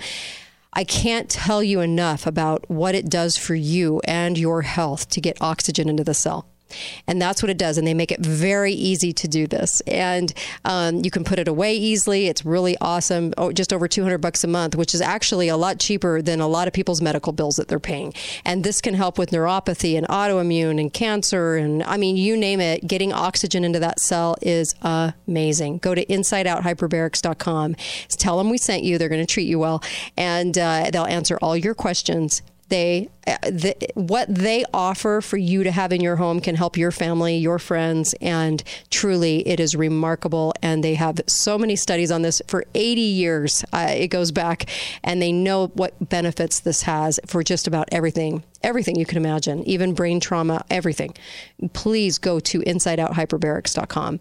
[0.71, 5.19] I can't tell you enough about what it does for you and your health to
[5.19, 6.47] get oxygen into the cell.
[7.07, 7.77] And that's what it does.
[7.77, 9.81] And they make it very easy to do this.
[9.81, 12.27] And um, you can put it away easily.
[12.27, 13.33] It's really awesome.
[13.37, 16.47] Oh, just over 200 bucks a month, which is actually a lot cheaper than a
[16.47, 18.13] lot of people's medical bills that they're paying.
[18.43, 21.55] And this can help with neuropathy and autoimmune and cancer.
[21.55, 25.79] And I mean, you name it, getting oxygen into that cell is amazing.
[25.79, 27.75] Go to insideouthyperbarics.com.
[28.09, 28.97] Tell them we sent you.
[28.97, 29.83] They're going to treat you well.
[30.17, 35.63] And uh, they'll answer all your questions they uh, the, what they offer for you
[35.63, 39.75] to have in your home can help your family your friends and truly it is
[39.75, 40.53] remarkable.
[40.61, 43.65] And they have so many studies on this for 80 years.
[43.73, 44.69] Uh, it goes back
[45.03, 49.63] and they know what benefits this has for just about everything everything you can imagine
[49.67, 51.13] even brain trauma everything.
[51.73, 54.19] Please go to insideouthyperbarics.com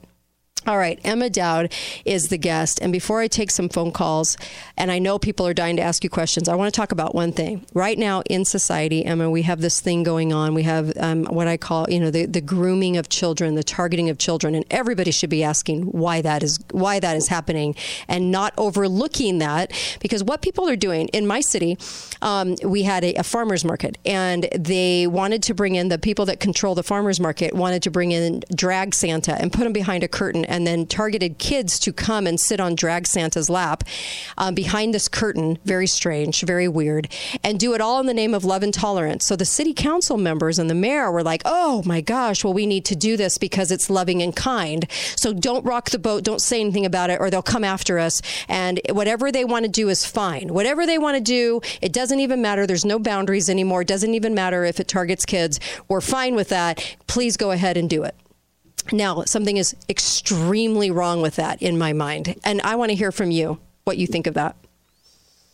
[0.66, 1.72] all right, Emma Dowd
[2.04, 2.78] is the guest.
[2.80, 4.36] And before I take some phone calls,
[4.76, 7.14] and I know people are dying to ask you questions, I want to talk about
[7.14, 7.66] one thing.
[7.74, 10.54] Right now in society, Emma, we have this thing going on.
[10.54, 14.08] We have um, what I call, you know, the, the grooming of children, the targeting
[14.08, 17.74] of children, and everybody should be asking why that is why that is happening,
[18.08, 21.76] and not overlooking that because what people are doing in my city,
[22.22, 26.24] um, we had a, a farmers market, and they wanted to bring in the people
[26.26, 30.02] that control the farmers market wanted to bring in drag Santa and put him behind
[30.02, 33.82] a curtain and then targeted kids to come and sit on Drag Santa's lap
[34.38, 37.08] um, behind this curtain, very strange, very weird,
[37.42, 39.26] and do it all in the name of love and tolerance.
[39.26, 42.66] So the city council members and the mayor were like, oh my gosh, well, we
[42.66, 44.86] need to do this because it's loving and kind.
[45.16, 48.22] So don't rock the boat, don't say anything about it, or they'll come after us.
[48.48, 50.54] And whatever they want to do is fine.
[50.54, 52.64] Whatever they want to do, it doesn't even matter.
[52.64, 53.82] There's no boundaries anymore.
[53.82, 55.58] It doesn't even matter if it targets kids.
[55.88, 56.96] We're fine with that.
[57.08, 58.14] Please go ahead and do it.
[58.92, 62.38] Now, something is extremely wrong with that in my mind.
[62.44, 64.56] And I want to hear from you what you think of that.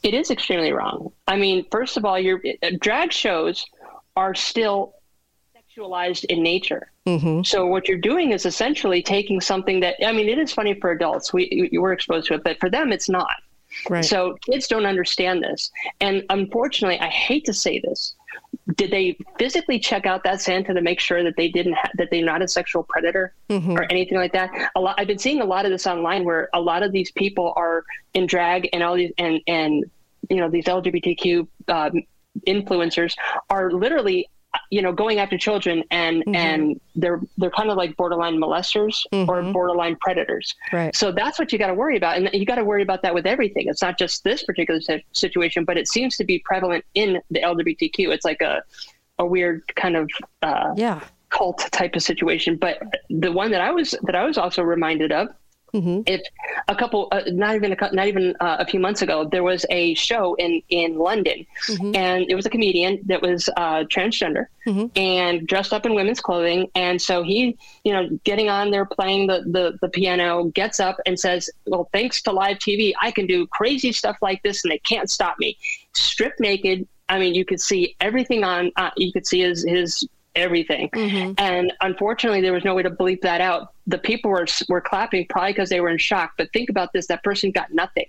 [0.02, 1.12] It is extremely wrong.
[1.28, 3.66] I mean, first of all, your uh, drag shows
[4.16, 4.94] are still
[5.54, 6.90] sexualized in nature.
[7.06, 7.42] Mm-hmm.
[7.42, 10.90] So what you're doing is essentially taking something that I mean, it is funny for
[10.90, 11.32] adults.
[11.32, 13.36] We you were exposed to it, but for them, it's not.
[13.88, 14.04] Right.
[14.04, 18.14] So kids don't understand this, and unfortunately, I hate to say this.
[18.76, 22.08] Did they physically check out that Santa to make sure that they didn't ha- that
[22.10, 23.76] they're not a sexual predator Mhm.
[23.78, 24.50] or anything like that?
[24.74, 24.94] A lot.
[24.98, 27.84] I've been seeing a lot of this online where a lot of these people are
[28.14, 29.84] in drag and all these and and
[30.28, 32.02] you know these LGBTQ um,
[32.46, 33.14] influencers
[33.48, 34.28] are literally
[34.70, 36.34] you know going after children and Mhm.
[36.36, 39.52] and they're they're kind of like borderline molesters or Mhm.
[39.52, 40.94] borderline predators Right.
[40.94, 43.14] so that's what you got to worry about and you got to worry about that
[43.14, 44.80] with everything it's not just this particular
[45.12, 48.62] situation but it seems to be prevalent in the lgbtq it's like a
[49.18, 50.10] a weird kind of
[50.42, 51.00] uh Yeah.
[51.28, 55.12] cult type of situation but the one that i was that i was also reminded
[55.12, 55.28] of
[55.72, 56.00] Mm-hmm.
[56.06, 56.20] if
[56.66, 59.64] a couple uh, not even a, not even uh, a few months ago there was
[59.70, 61.94] a show in in london Mhm.
[61.96, 64.90] and it was a comedian that was uh, transgender Mhm.
[64.96, 69.28] and dressed up in women's clothing and so he you know getting on there playing
[69.28, 73.26] the, the the piano gets up and says well thanks to live tv i can
[73.26, 75.56] do crazy stuff like this and they can't stop me
[75.94, 80.08] stripped naked i mean you could see everything on uh, you could see his his
[80.34, 81.32] everything Mm-hmm.
[81.38, 83.72] and unfortunately, there was no way to bleep that out.
[83.86, 86.32] The people were were clapping probably because they were in shock.
[86.38, 88.06] But think about this: that person got nothing.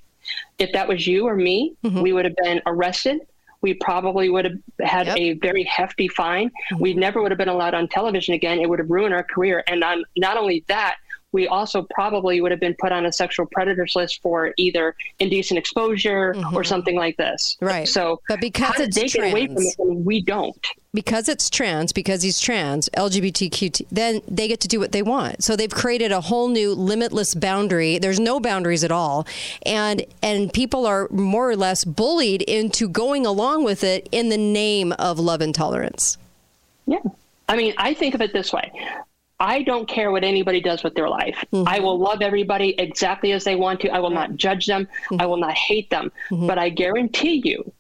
[0.60, 2.02] If that was you or me, Mhm.
[2.04, 3.22] we would have been arrested.
[3.62, 5.18] We probably would have had Yep.
[5.18, 6.52] a very hefty fine.
[6.80, 8.60] We never would have been allowed on television again.
[8.60, 9.64] It would have ruined our career.
[9.68, 10.96] And on, not only that,
[11.32, 15.58] we also probably would have been put on a sexual predators list for either indecent
[15.58, 16.64] exposure or mm-hmm.
[16.64, 17.58] something like this.
[17.62, 17.88] Right.
[17.88, 20.68] So, But because it's they get away from trans- it and we don't?
[20.94, 25.44] because it's trans, because he's trans, LGBTQ, then they get to do what they want.
[25.44, 27.98] So they've created a whole new limitless boundary.
[27.98, 29.26] There's no boundaries at all,
[29.66, 34.38] and and people are more or less bullied into going along with it in the
[34.38, 36.18] name of love and tolerance.
[36.86, 37.00] Yeah.
[37.48, 38.72] I mean, I think of it this way.
[39.42, 41.44] I don't care what anybody does with their life.
[41.52, 41.68] Mm-hmm.
[41.68, 43.90] I will love everybody exactly as they want to.
[43.90, 44.86] I will not judge them.
[44.86, 45.20] Mm-hmm.
[45.20, 46.12] I will not hate them.
[46.30, 47.74] But I guarantee you,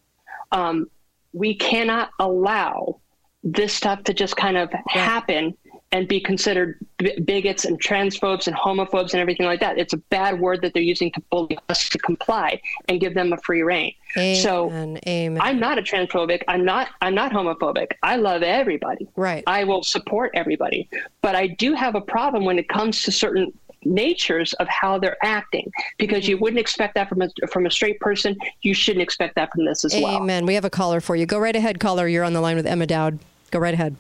[0.51, 0.89] um,
[1.33, 2.99] we cannot allow
[3.43, 5.55] this stuff to just kind of happen
[5.91, 9.77] and be considered b- bigots and transphobes and homophobes and everything like that.
[9.77, 13.33] It's a bad word that they're using to bully us to comply and give them
[13.33, 13.93] a free rein.
[14.35, 14.99] So Amen.
[15.07, 15.41] Amen.
[15.41, 16.43] I'm not a transphobic.
[16.47, 16.89] I'm not.
[17.01, 17.91] I'm not homophobic.
[18.03, 19.07] I love everybody.
[19.15, 19.43] Right.
[19.47, 20.89] I will support everybody,
[21.21, 23.53] but I do have a problem when it comes to certain
[23.83, 26.43] natures of how they're acting because you mm-hmm.
[26.43, 28.37] wouldn't expect that from a from a straight person.
[28.61, 30.21] You shouldn't expect that from this as well.
[30.21, 30.45] Amen.
[30.45, 31.25] We have a caller for you.
[31.25, 32.07] Go right ahead, caller.
[32.07, 33.19] You're on the line with Emma Dowd.
[33.49, 33.95] Go right ahead.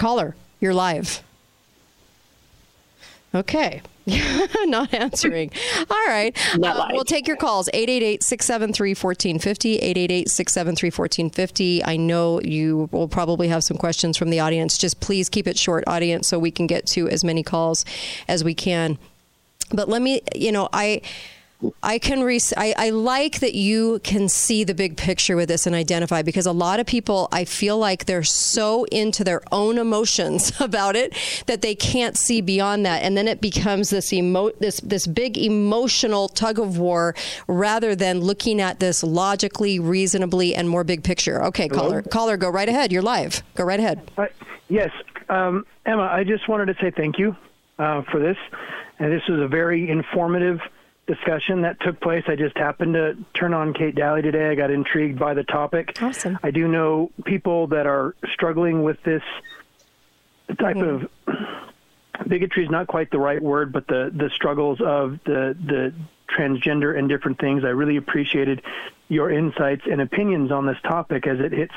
[0.00, 1.22] Caller, you're live.
[3.34, 3.82] Okay.
[4.64, 5.50] Not answering.
[5.90, 6.34] All right.
[6.54, 9.76] Uh, we'll take your calls 888 673 1450.
[9.76, 11.84] 888 673 1450.
[11.84, 14.78] I know you will probably have some questions from the audience.
[14.78, 17.84] Just please keep it short, audience, so we can get to as many calls
[18.26, 18.96] as we can.
[19.70, 21.02] But let me, you know, I.
[21.82, 25.66] I can re- I, I like that you can see the big picture with this
[25.66, 29.78] and identify because a lot of people I feel like they're so into their own
[29.78, 31.14] emotions about it
[31.46, 35.36] that they can't see beyond that and then it becomes this emo- this this big
[35.36, 37.14] emotional tug of war
[37.46, 41.42] rather than looking at this logically reasonably and more big picture.
[41.44, 42.92] Okay, caller caller go right ahead.
[42.92, 43.42] You're live.
[43.54, 44.10] Go right ahead.
[44.16, 44.26] Uh,
[44.68, 44.90] yes,
[45.28, 47.36] um, Emma, I just wanted to say thank you
[47.78, 48.36] uh, for this.
[48.98, 50.60] And this was a very informative
[51.10, 52.24] discussion that took place.
[52.28, 54.50] I just happened to turn on Kate Dalley today.
[54.50, 56.00] I got intrigued by the topic.
[56.00, 56.38] Awesome.
[56.42, 59.22] I do know people that are struggling with this
[60.58, 61.08] type of
[62.28, 65.92] bigotry is not quite the right word, but the the struggles of the the
[66.28, 67.64] transgender and different things.
[67.64, 68.62] I really appreciated
[69.08, 71.74] your insights and opinions on this topic as it hits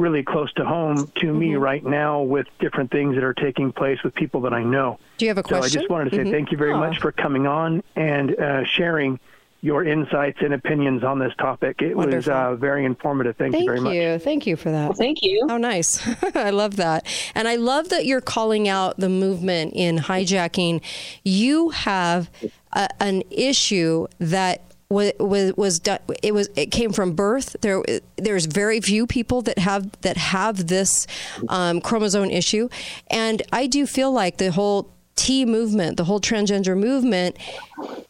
[0.00, 4.02] really close to home to me right now with different things that are taking place
[4.02, 4.98] with people that I know.
[5.18, 6.30] Do you have a So I just wanted to say Mhm.
[6.32, 6.78] thank you very Oh.
[6.78, 9.20] much for coming on and uh, sharing
[9.62, 11.82] your insights and opinions on this topic.
[11.82, 13.36] It was uh, very informative.
[13.36, 13.92] Thank, Thank you very much.
[13.94, 14.18] you.
[14.18, 14.84] Thank you for that.
[14.88, 15.44] Well, thank you.
[15.50, 16.00] How nice.
[16.34, 17.04] I love that.
[17.34, 20.80] And I love that you're calling out the movement in hijacking.
[21.24, 22.30] You have
[22.72, 27.56] a, an issue that was was, was done, it was it came from birth.
[27.60, 27.82] There
[28.16, 31.06] there's very few people that have that have this
[31.48, 32.68] um, chromosome issue.
[33.08, 37.36] And I do feel like the whole T movement, the whole transgender movement,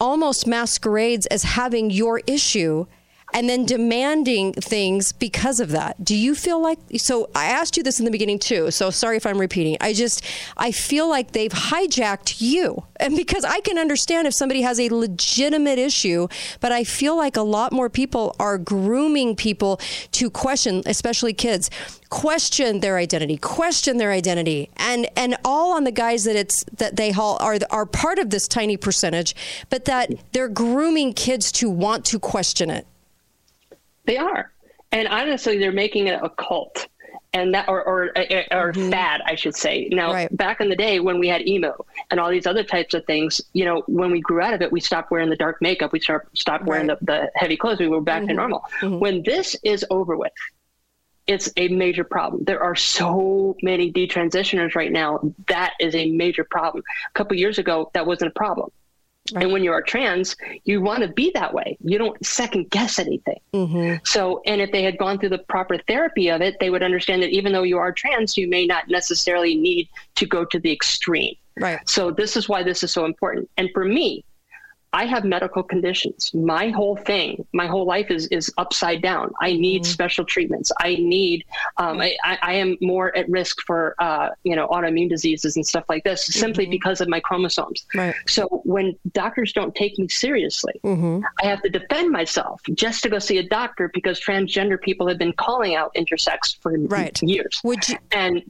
[0.00, 2.86] almost masquerades as having your issue
[3.32, 6.04] and then demanding things because of that.
[6.04, 9.16] Do you feel like so I asked you this in the beginning too, so sorry
[9.16, 9.76] if I'm repeating.
[9.80, 10.24] I just
[10.56, 12.84] I feel like they've hijacked you.
[12.96, 16.28] And because I can understand if somebody has a legitimate issue,
[16.60, 19.80] but I feel like a lot more people are grooming people
[20.12, 21.70] to question, especially kids,
[22.10, 24.70] question their identity, question their identity.
[24.76, 28.30] And and all on the guise that it's that they all are are part of
[28.30, 29.34] this tiny percentage,
[29.70, 32.86] but that they're grooming kids to want to question it.
[34.10, 34.50] They are,
[34.92, 36.88] and honestly, they're making it a cult,
[37.32, 38.90] and that or or or mm-hmm.
[38.90, 39.88] fad, I should say.
[39.92, 40.36] Now, Right.
[40.36, 43.40] back in the day when we had emo and all these other types of things,
[43.52, 46.00] you know, when we grew out of it, we stopped wearing the dark makeup, we
[46.00, 46.98] start stopped wearing Right.
[47.00, 48.36] the, the heavy clothes, we were back to mm-hmm.
[48.36, 48.64] normal.
[48.80, 48.98] Mm-hmm.
[48.98, 50.32] When this is over with,
[51.28, 52.42] it's a major problem.
[52.44, 55.20] There are so many detransitioners right now.
[55.46, 56.82] That is a major problem.
[57.08, 58.70] A couple years ago, that wasn't a problem.
[59.34, 61.76] And when you are trans, you want to be that way.
[61.82, 63.38] You don't second guess anything.
[63.52, 63.96] Mm-hmm.
[64.04, 67.22] So, and if they had gone through the proper therapy of it, they would understand
[67.22, 70.72] that even though you are trans, you may not necessarily need to go to the
[70.72, 71.34] extreme.
[71.58, 71.78] Right.
[71.88, 73.50] So, this is why this is so important.
[73.56, 74.24] And for me,
[74.92, 76.32] I have medical conditions.
[76.34, 79.32] My whole thing, my whole life is is upside down.
[79.40, 80.72] I need special treatments.
[80.80, 81.44] I need.
[81.76, 85.84] Um, I, I am more at risk for uh, you know autoimmune diseases and stuff
[85.88, 87.86] like this simply because of my chromosomes.
[87.94, 88.14] Right.
[88.26, 91.20] So when doctors don't take me seriously, Mm-hmm.
[91.42, 95.18] I have to defend myself just to go see a doctor because transgender people have
[95.18, 97.20] been calling out intersex for Right.
[97.22, 97.60] years.
[97.64, 98.42] Would you and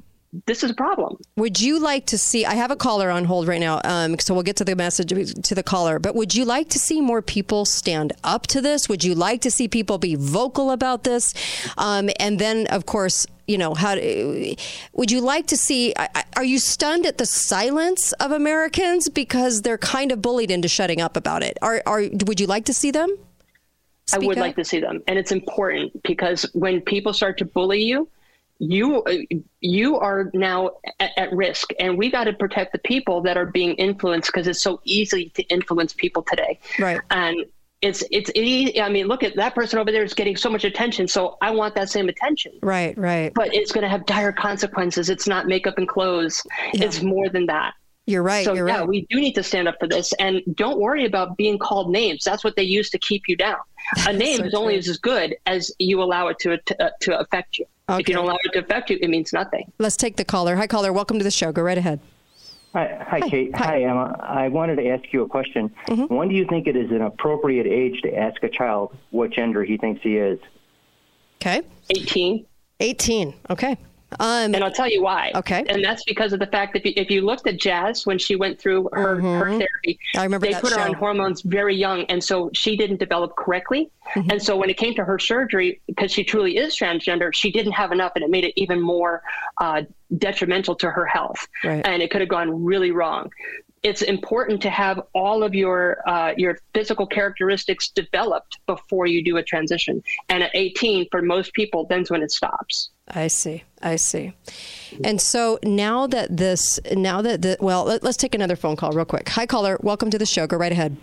[0.47, 1.17] this is a problem.
[1.37, 2.47] Would you like to see?
[2.47, 5.09] I have a caller on hold right now, um, so we'll get to the message
[5.43, 5.99] to the caller.
[5.99, 8.89] But would you like to see more people stand up to this?
[8.89, 11.35] Would you like to see people be vocal about this?
[11.79, 13.97] Um, and then, of course, you know, how
[14.93, 15.95] would you like to see?
[16.37, 21.01] Are you stunned at the silence of Americans because they're kind of bullied into shutting
[21.01, 21.59] up about it?
[21.61, 23.11] Are, are would you like to see them?
[24.13, 24.43] I would up?
[24.43, 28.09] like to see them, and it's important because when people start to bully you,
[28.61, 29.03] you
[29.61, 33.47] you are now at, at risk, and we got to protect the people that are
[33.47, 36.61] being influenced because it's so easy to influence people today.
[36.79, 37.01] Right.
[37.11, 37.47] And
[37.81, 38.81] it's it's easy.
[38.81, 41.51] I mean, look at that person over there is getting so much attention, so I
[41.53, 42.53] want that same attention.
[42.63, 43.33] Right, right.
[43.35, 45.09] But it's going to have dire consequences.
[45.09, 46.43] It's not makeup and clothes.
[46.75, 47.73] It's more than that.
[48.05, 48.45] You're right.
[48.45, 48.89] So you're yeah, right.
[48.89, 52.25] we do need to stand up for this, and don't worry about being called names.
[52.25, 53.59] That's what they use to keep you down.
[54.07, 54.91] A name So is only true.
[54.91, 57.65] as good as you allow it to to, uh, to affect you.
[57.99, 59.73] If you don't allow it to affect you, it means nothing.
[59.79, 60.57] Let's take the caller.
[60.57, 60.93] Hi, caller.
[60.93, 61.53] Welcome to the show.
[61.53, 62.01] Go right ahead.
[62.73, 63.55] Hi, hi, Kate.
[63.57, 63.83] Hi.
[63.83, 64.17] Emma.
[64.23, 65.75] I wanted to ask you a question.
[65.89, 66.15] Mm-hmm.
[66.15, 69.65] When do you think it is an appropriate age to ask a child what gender
[69.65, 70.39] he thinks he is?
[71.41, 71.63] Okay.
[71.91, 72.47] 18.
[72.79, 73.35] 18.
[73.51, 73.77] Okay.
[74.19, 75.33] Um, and I'll tell you why.
[75.35, 75.65] Okay.
[75.69, 78.61] And that's because of the fact that if you, looked at Jazz when she went
[78.61, 80.21] through her, her therapy, Mm-hmm.
[80.21, 83.91] I remember they put her on hormones very young, and so she didn't develop correctly.
[84.15, 84.31] Mm-hmm.
[84.31, 87.73] And so when it came to her surgery, because she truly is transgender, she didn't
[87.73, 89.23] have enough, and it made it even more
[89.59, 89.83] uh,
[90.19, 91.47] detrimental to her health.
[91.65, 91.87] Right.
[91.87, 93.31] And it could have gone really wrong.
[93.83, 99.39] It's important to have all of your uh, your physical characteristics developed before you do
[99.39, 100.03] a transition.
[100.29, 102.91] And at 18, for most people, then's when it stops.
[103.09, 103.65] I see.
[103.81, 104.35] I see.
[105.03, 108.93] And so now that this, now that the, well, let, us take another phone call
[108.93, 109.29] real quick.
[109.31, 109.79] Hi, caller.
[109.83, 110.47] Welcome to the show.
[110.47, 110.97] Go right ahead.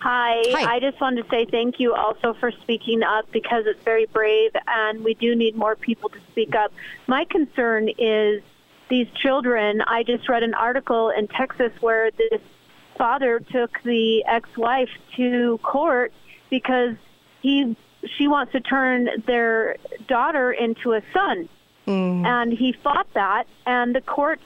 [0.00, 0.42] Hi.
[0.52, 0.74] Hi.
[0.74, 4.50] I just wanted to say thank you also for speaking up because it's very brave
[4.66, 6.72] and we do need more people to speak up.
[7.06, 8.42] My concern is
[8.94, 9.80] these children.
[9.80, 12.40] I just read an article in Texas where this
[12.96, 16.12] father took the ex-wife to court
[16.48, 16.94] because
[17.42, 17.76] he
[18.16, 19.76] she wants to turn their
[20.06, 21.48] daughter into a son.
[21.86, 24.40] And he fought that and the court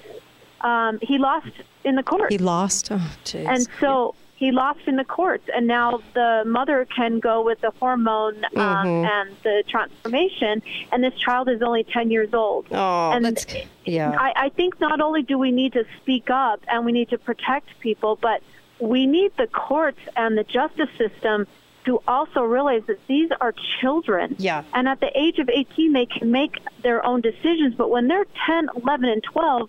[0.63, 1.53] um, he lost
[1.85, 2.33] in the court.
[2.33, 2.91] He lost.
[2.91, 3.47] Oh, jeez.
[3.47, 7.73] And so he lost in the courts, and now the mother can go with the
[7.81, 9.11] hormone um, Mhm.
[9.11, 10.63] and the transformation,
[10.93, 12.67] and this child is only 10 years old.
[12.71, 13.45] Oh, and that's
[13.85, 14.15] yeah.
[14.17, 17.19] I, I think not only do we need to speak up and we need to
[17.19, 18.41] protect people, but
[18.79, 21.47] we need the courts and the justice system
[21.85, 24.37] to also realize that these are children.
[24.39, 24.63] Yeah.
[24.73, 28.27] And at the age of 18, they can make their own decisions, but when they're
[28.47, 29.69] 10, 11, and 12,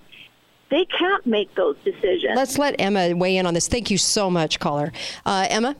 [0.69, 2.33] they can't make those decisions.
[2.35, 3.67] Let's let Emma weigh in on this.
[3.67, 4.91] Thank you so much, caller.
[5.25, 5.75] Uh, Emma?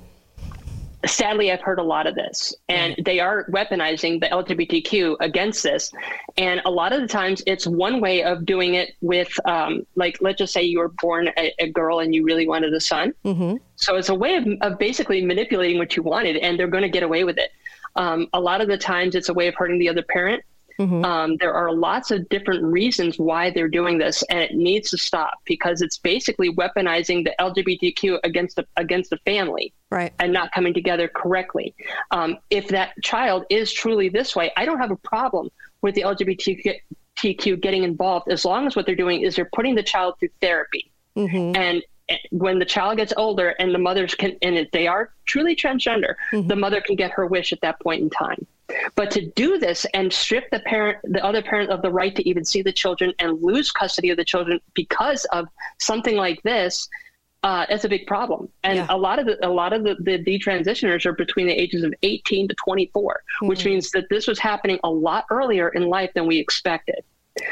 [1.05, 5.93] sadly i've heard a lot of this and they are weaponizing the lgbtq against this
[6.37, 10.17] and a lot of the times it's one way of doing it with um, like
[10.19, 13.13] let's just say you were born a, a girl and you really wanted a son
[13.23, 13.55] Mm-hmm.
[13.77, 16.89] so it's a way of, of basically manipulating what you wanted and they're going to
[16.89, 17.51] get away with it
[17.95, 20.43] um, a lot of the times it's a way of hurting the other parent
[20.80, 24.97] um, there are lots of different reasons why they're doing this, and it needs to
[24.97, 30.13] stop because it's basically weaponizing the LGBTQ against the against the family, right?
[30.19, 31.75] And not coming together correctly.
[32.11, 35.49] Um, if that child is truly this way, I don't have a problem
[35.82, 39.84] with the LGBTQ getting involved as long as what they're doing is they're putting the
[39.84, 40.91] child through therapy.
[41.17, 41.55] Mm-hmm.
[41.55, 41.84] And
[42.32, 46.15] when the child gets older and the mothers can, and if they are truly transgender,
[46.47, 48.47] the mother can get her wish at that point in time.
[48.95, 52.28] But to do this and strip the parent, the other parent of the right to
[52.28, 55.47] even see the children and lose custody of the children because of
[55.80, 56.88] something like this,
[57.43, 58.49] uh, it's a big problem.
[58.63, 61.84] And a lot of the, a lot of the, the detransitioners are between the ages
[61.84, 63.65] of 18 to 24, which Mhm.
[63.65, 67.03] means that this was happening a lot earlier in life than we expected.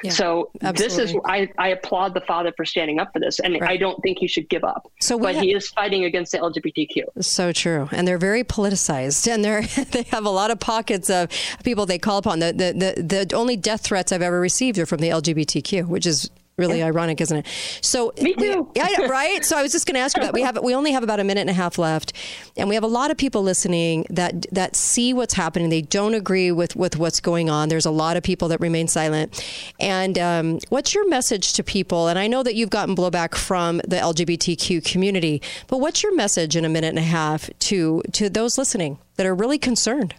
[0.03, 1.15] Yeah, so this is.
[1.25, 4.27] I, I applaud the father for standing up for this, and I don't think he
[4.27, 4.91] should give up.
[5.01, 7.23] So but ha- he is fighting against the LGBTQ.
[7.23, 9.61] So true, and they're very politicized, and they're
[9.91, 11.29] they have a lot of pockets of
[11.63, 12.39] people they call upon.
[12.39, 16.05] The the the, the only death threats I've ever received are from the LGBTQ, which
[16.05, 17.45] is really ironic, isn't it?
[17.81, 18.67] So me too.
[18.79, 19.45] I right.
[19.45, 20.33] So I was just going to ask you that.
[20.33, 22.13] We have we only have about a minute and a half left,
[22.55, 25.69] and we have a lot of people listening that that see what's happening.
[25.69, 27.69] They don't agree with with what's going on.
[27.69, 29.45] There's a lot of people that remain silent.
[29.79, 32.07] And um, what's your message to people?
[32.07, 36.55] And I know that you've gotten blowback from the LGBTQ community, but what's your message
[36.55, 40.15] in a minute and a half to to those listening that are really concerned?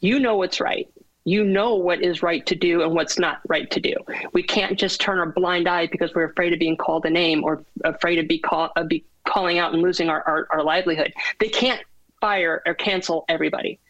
[0.00, 0.88] You know what's right.
[1.26, 3.94] You know what is right to do and what's not right to do.
[4.32, 7.42] We can't just turn a blind eye because we're afraid of being called a name
[7.42, 11.12] or afraid of be, call, of be calling out and losing our, our, our livelihood.
[11.40, 11.82] They can't
[12.20, 13.80] fire or cancel everybody.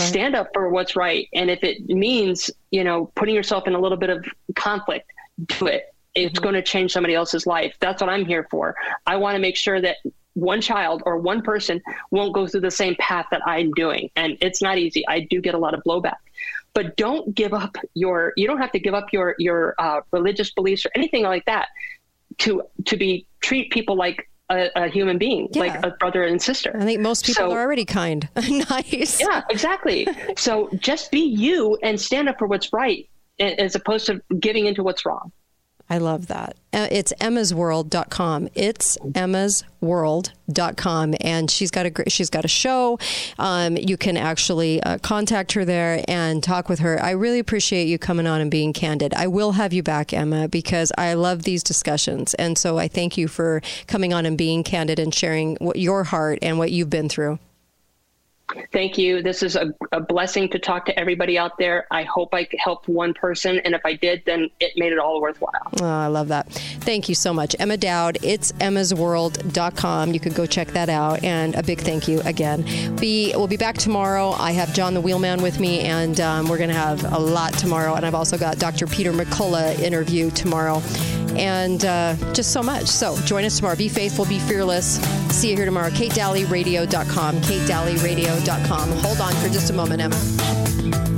[0.00, 1.28] Stand up for what's right.
[1.32, 4.24] And if it means, you know, putting yourself in a little bit of
[4.54, 5.10] conflict,
[5.46, 5.94] do it.
[6.14, 6.42] It's mm-hmm.
[6.42, 7.74] going to change somebody else's life.
[7.80, 8.74] That's what I'm here for.
[9.06, 9.96] I want to make sure that
[10.34, 11.80] one child or one person
[12.10, 14.10] won't go through the same path that I'm doing.
[14.16, 15.06] And it's not easy.
[15.06, 16.16] I do get a lot of blowback.
[16.74, 20.52] But don't give up your you don't have to give up your your uh, religious
[20.52, 21.68] beliefs or anything like that
[22.38, 26.74] to to be treat people like a, a human being, like a brother and sister.
[26.78, 28.28] I think most people So- are already kind.
[28.70, 29.20] nice.
[29.20, 30.06] Yeah, exactly.
[30.36, 33.08] so just be you and stand up for what's right
[33.38, 35.32] as opposed to giving into what's wrong.
[35.92, 36.56] I love that.
[36.72, 38.48] Uh, It's emmasworld.com.
[38.54, 41.14] It's emmasworld.com.
[41.20, 42.98] And she's got a she's got a show.
[43.38, 46.98] Um, you can actually uh, contact her there and talk with her.
[47.02, 49.12] I really appreciate you coming on and being candid.
[49.12, 52.32] I will have you back, Emma, because I love these discussions.
[52.34, 56.04] And so I thank you for coming on and being candid and sharing what your
[56.04, 57.38] heart and what you've been through.
[58.72, 59.22] Thank you.
[59.22, 61.86] This is a, a blessing to talk to everybody out there.
[61.90, 65.20] I hope I helped one person, and if I did, then it made it all
[65.20, 65.70] worthwhile.
[65.80, 66.50] Oh, I love that.
[66.52, 67.54] Thank you so much.
[67.58, 70.12] Emma Dowd, it's emmasworld.com.
[70.12, 71.22] You could go check that out.
[71.22, 72.62] And a big thank you again.
[72.96, 74.32] Be, we'll be back tomorrow.
[74.32, 77.52] I have John the Wheelman with me, and um, we're going to have a lot
[77.54, 77.94] tomorrow.
[77.94, 78.86] And I've also got Dr.
[78.86, 80.82] Peter McCullough interview tomorrow.
[81.36, 82.86] And uh, just so much.
[82.86, 83.76] So join us tomorrow.
[83.76, 85.00] Be faithful, be fearless.
[85.34, 85.88] See you here tomorrow.
[85.88, 87.36] KateDalleyRadio.com.
[87.36, 88.41] KateDalleyRadio.com.
[89.02, 91.11] Hold on for just a moment, Emma.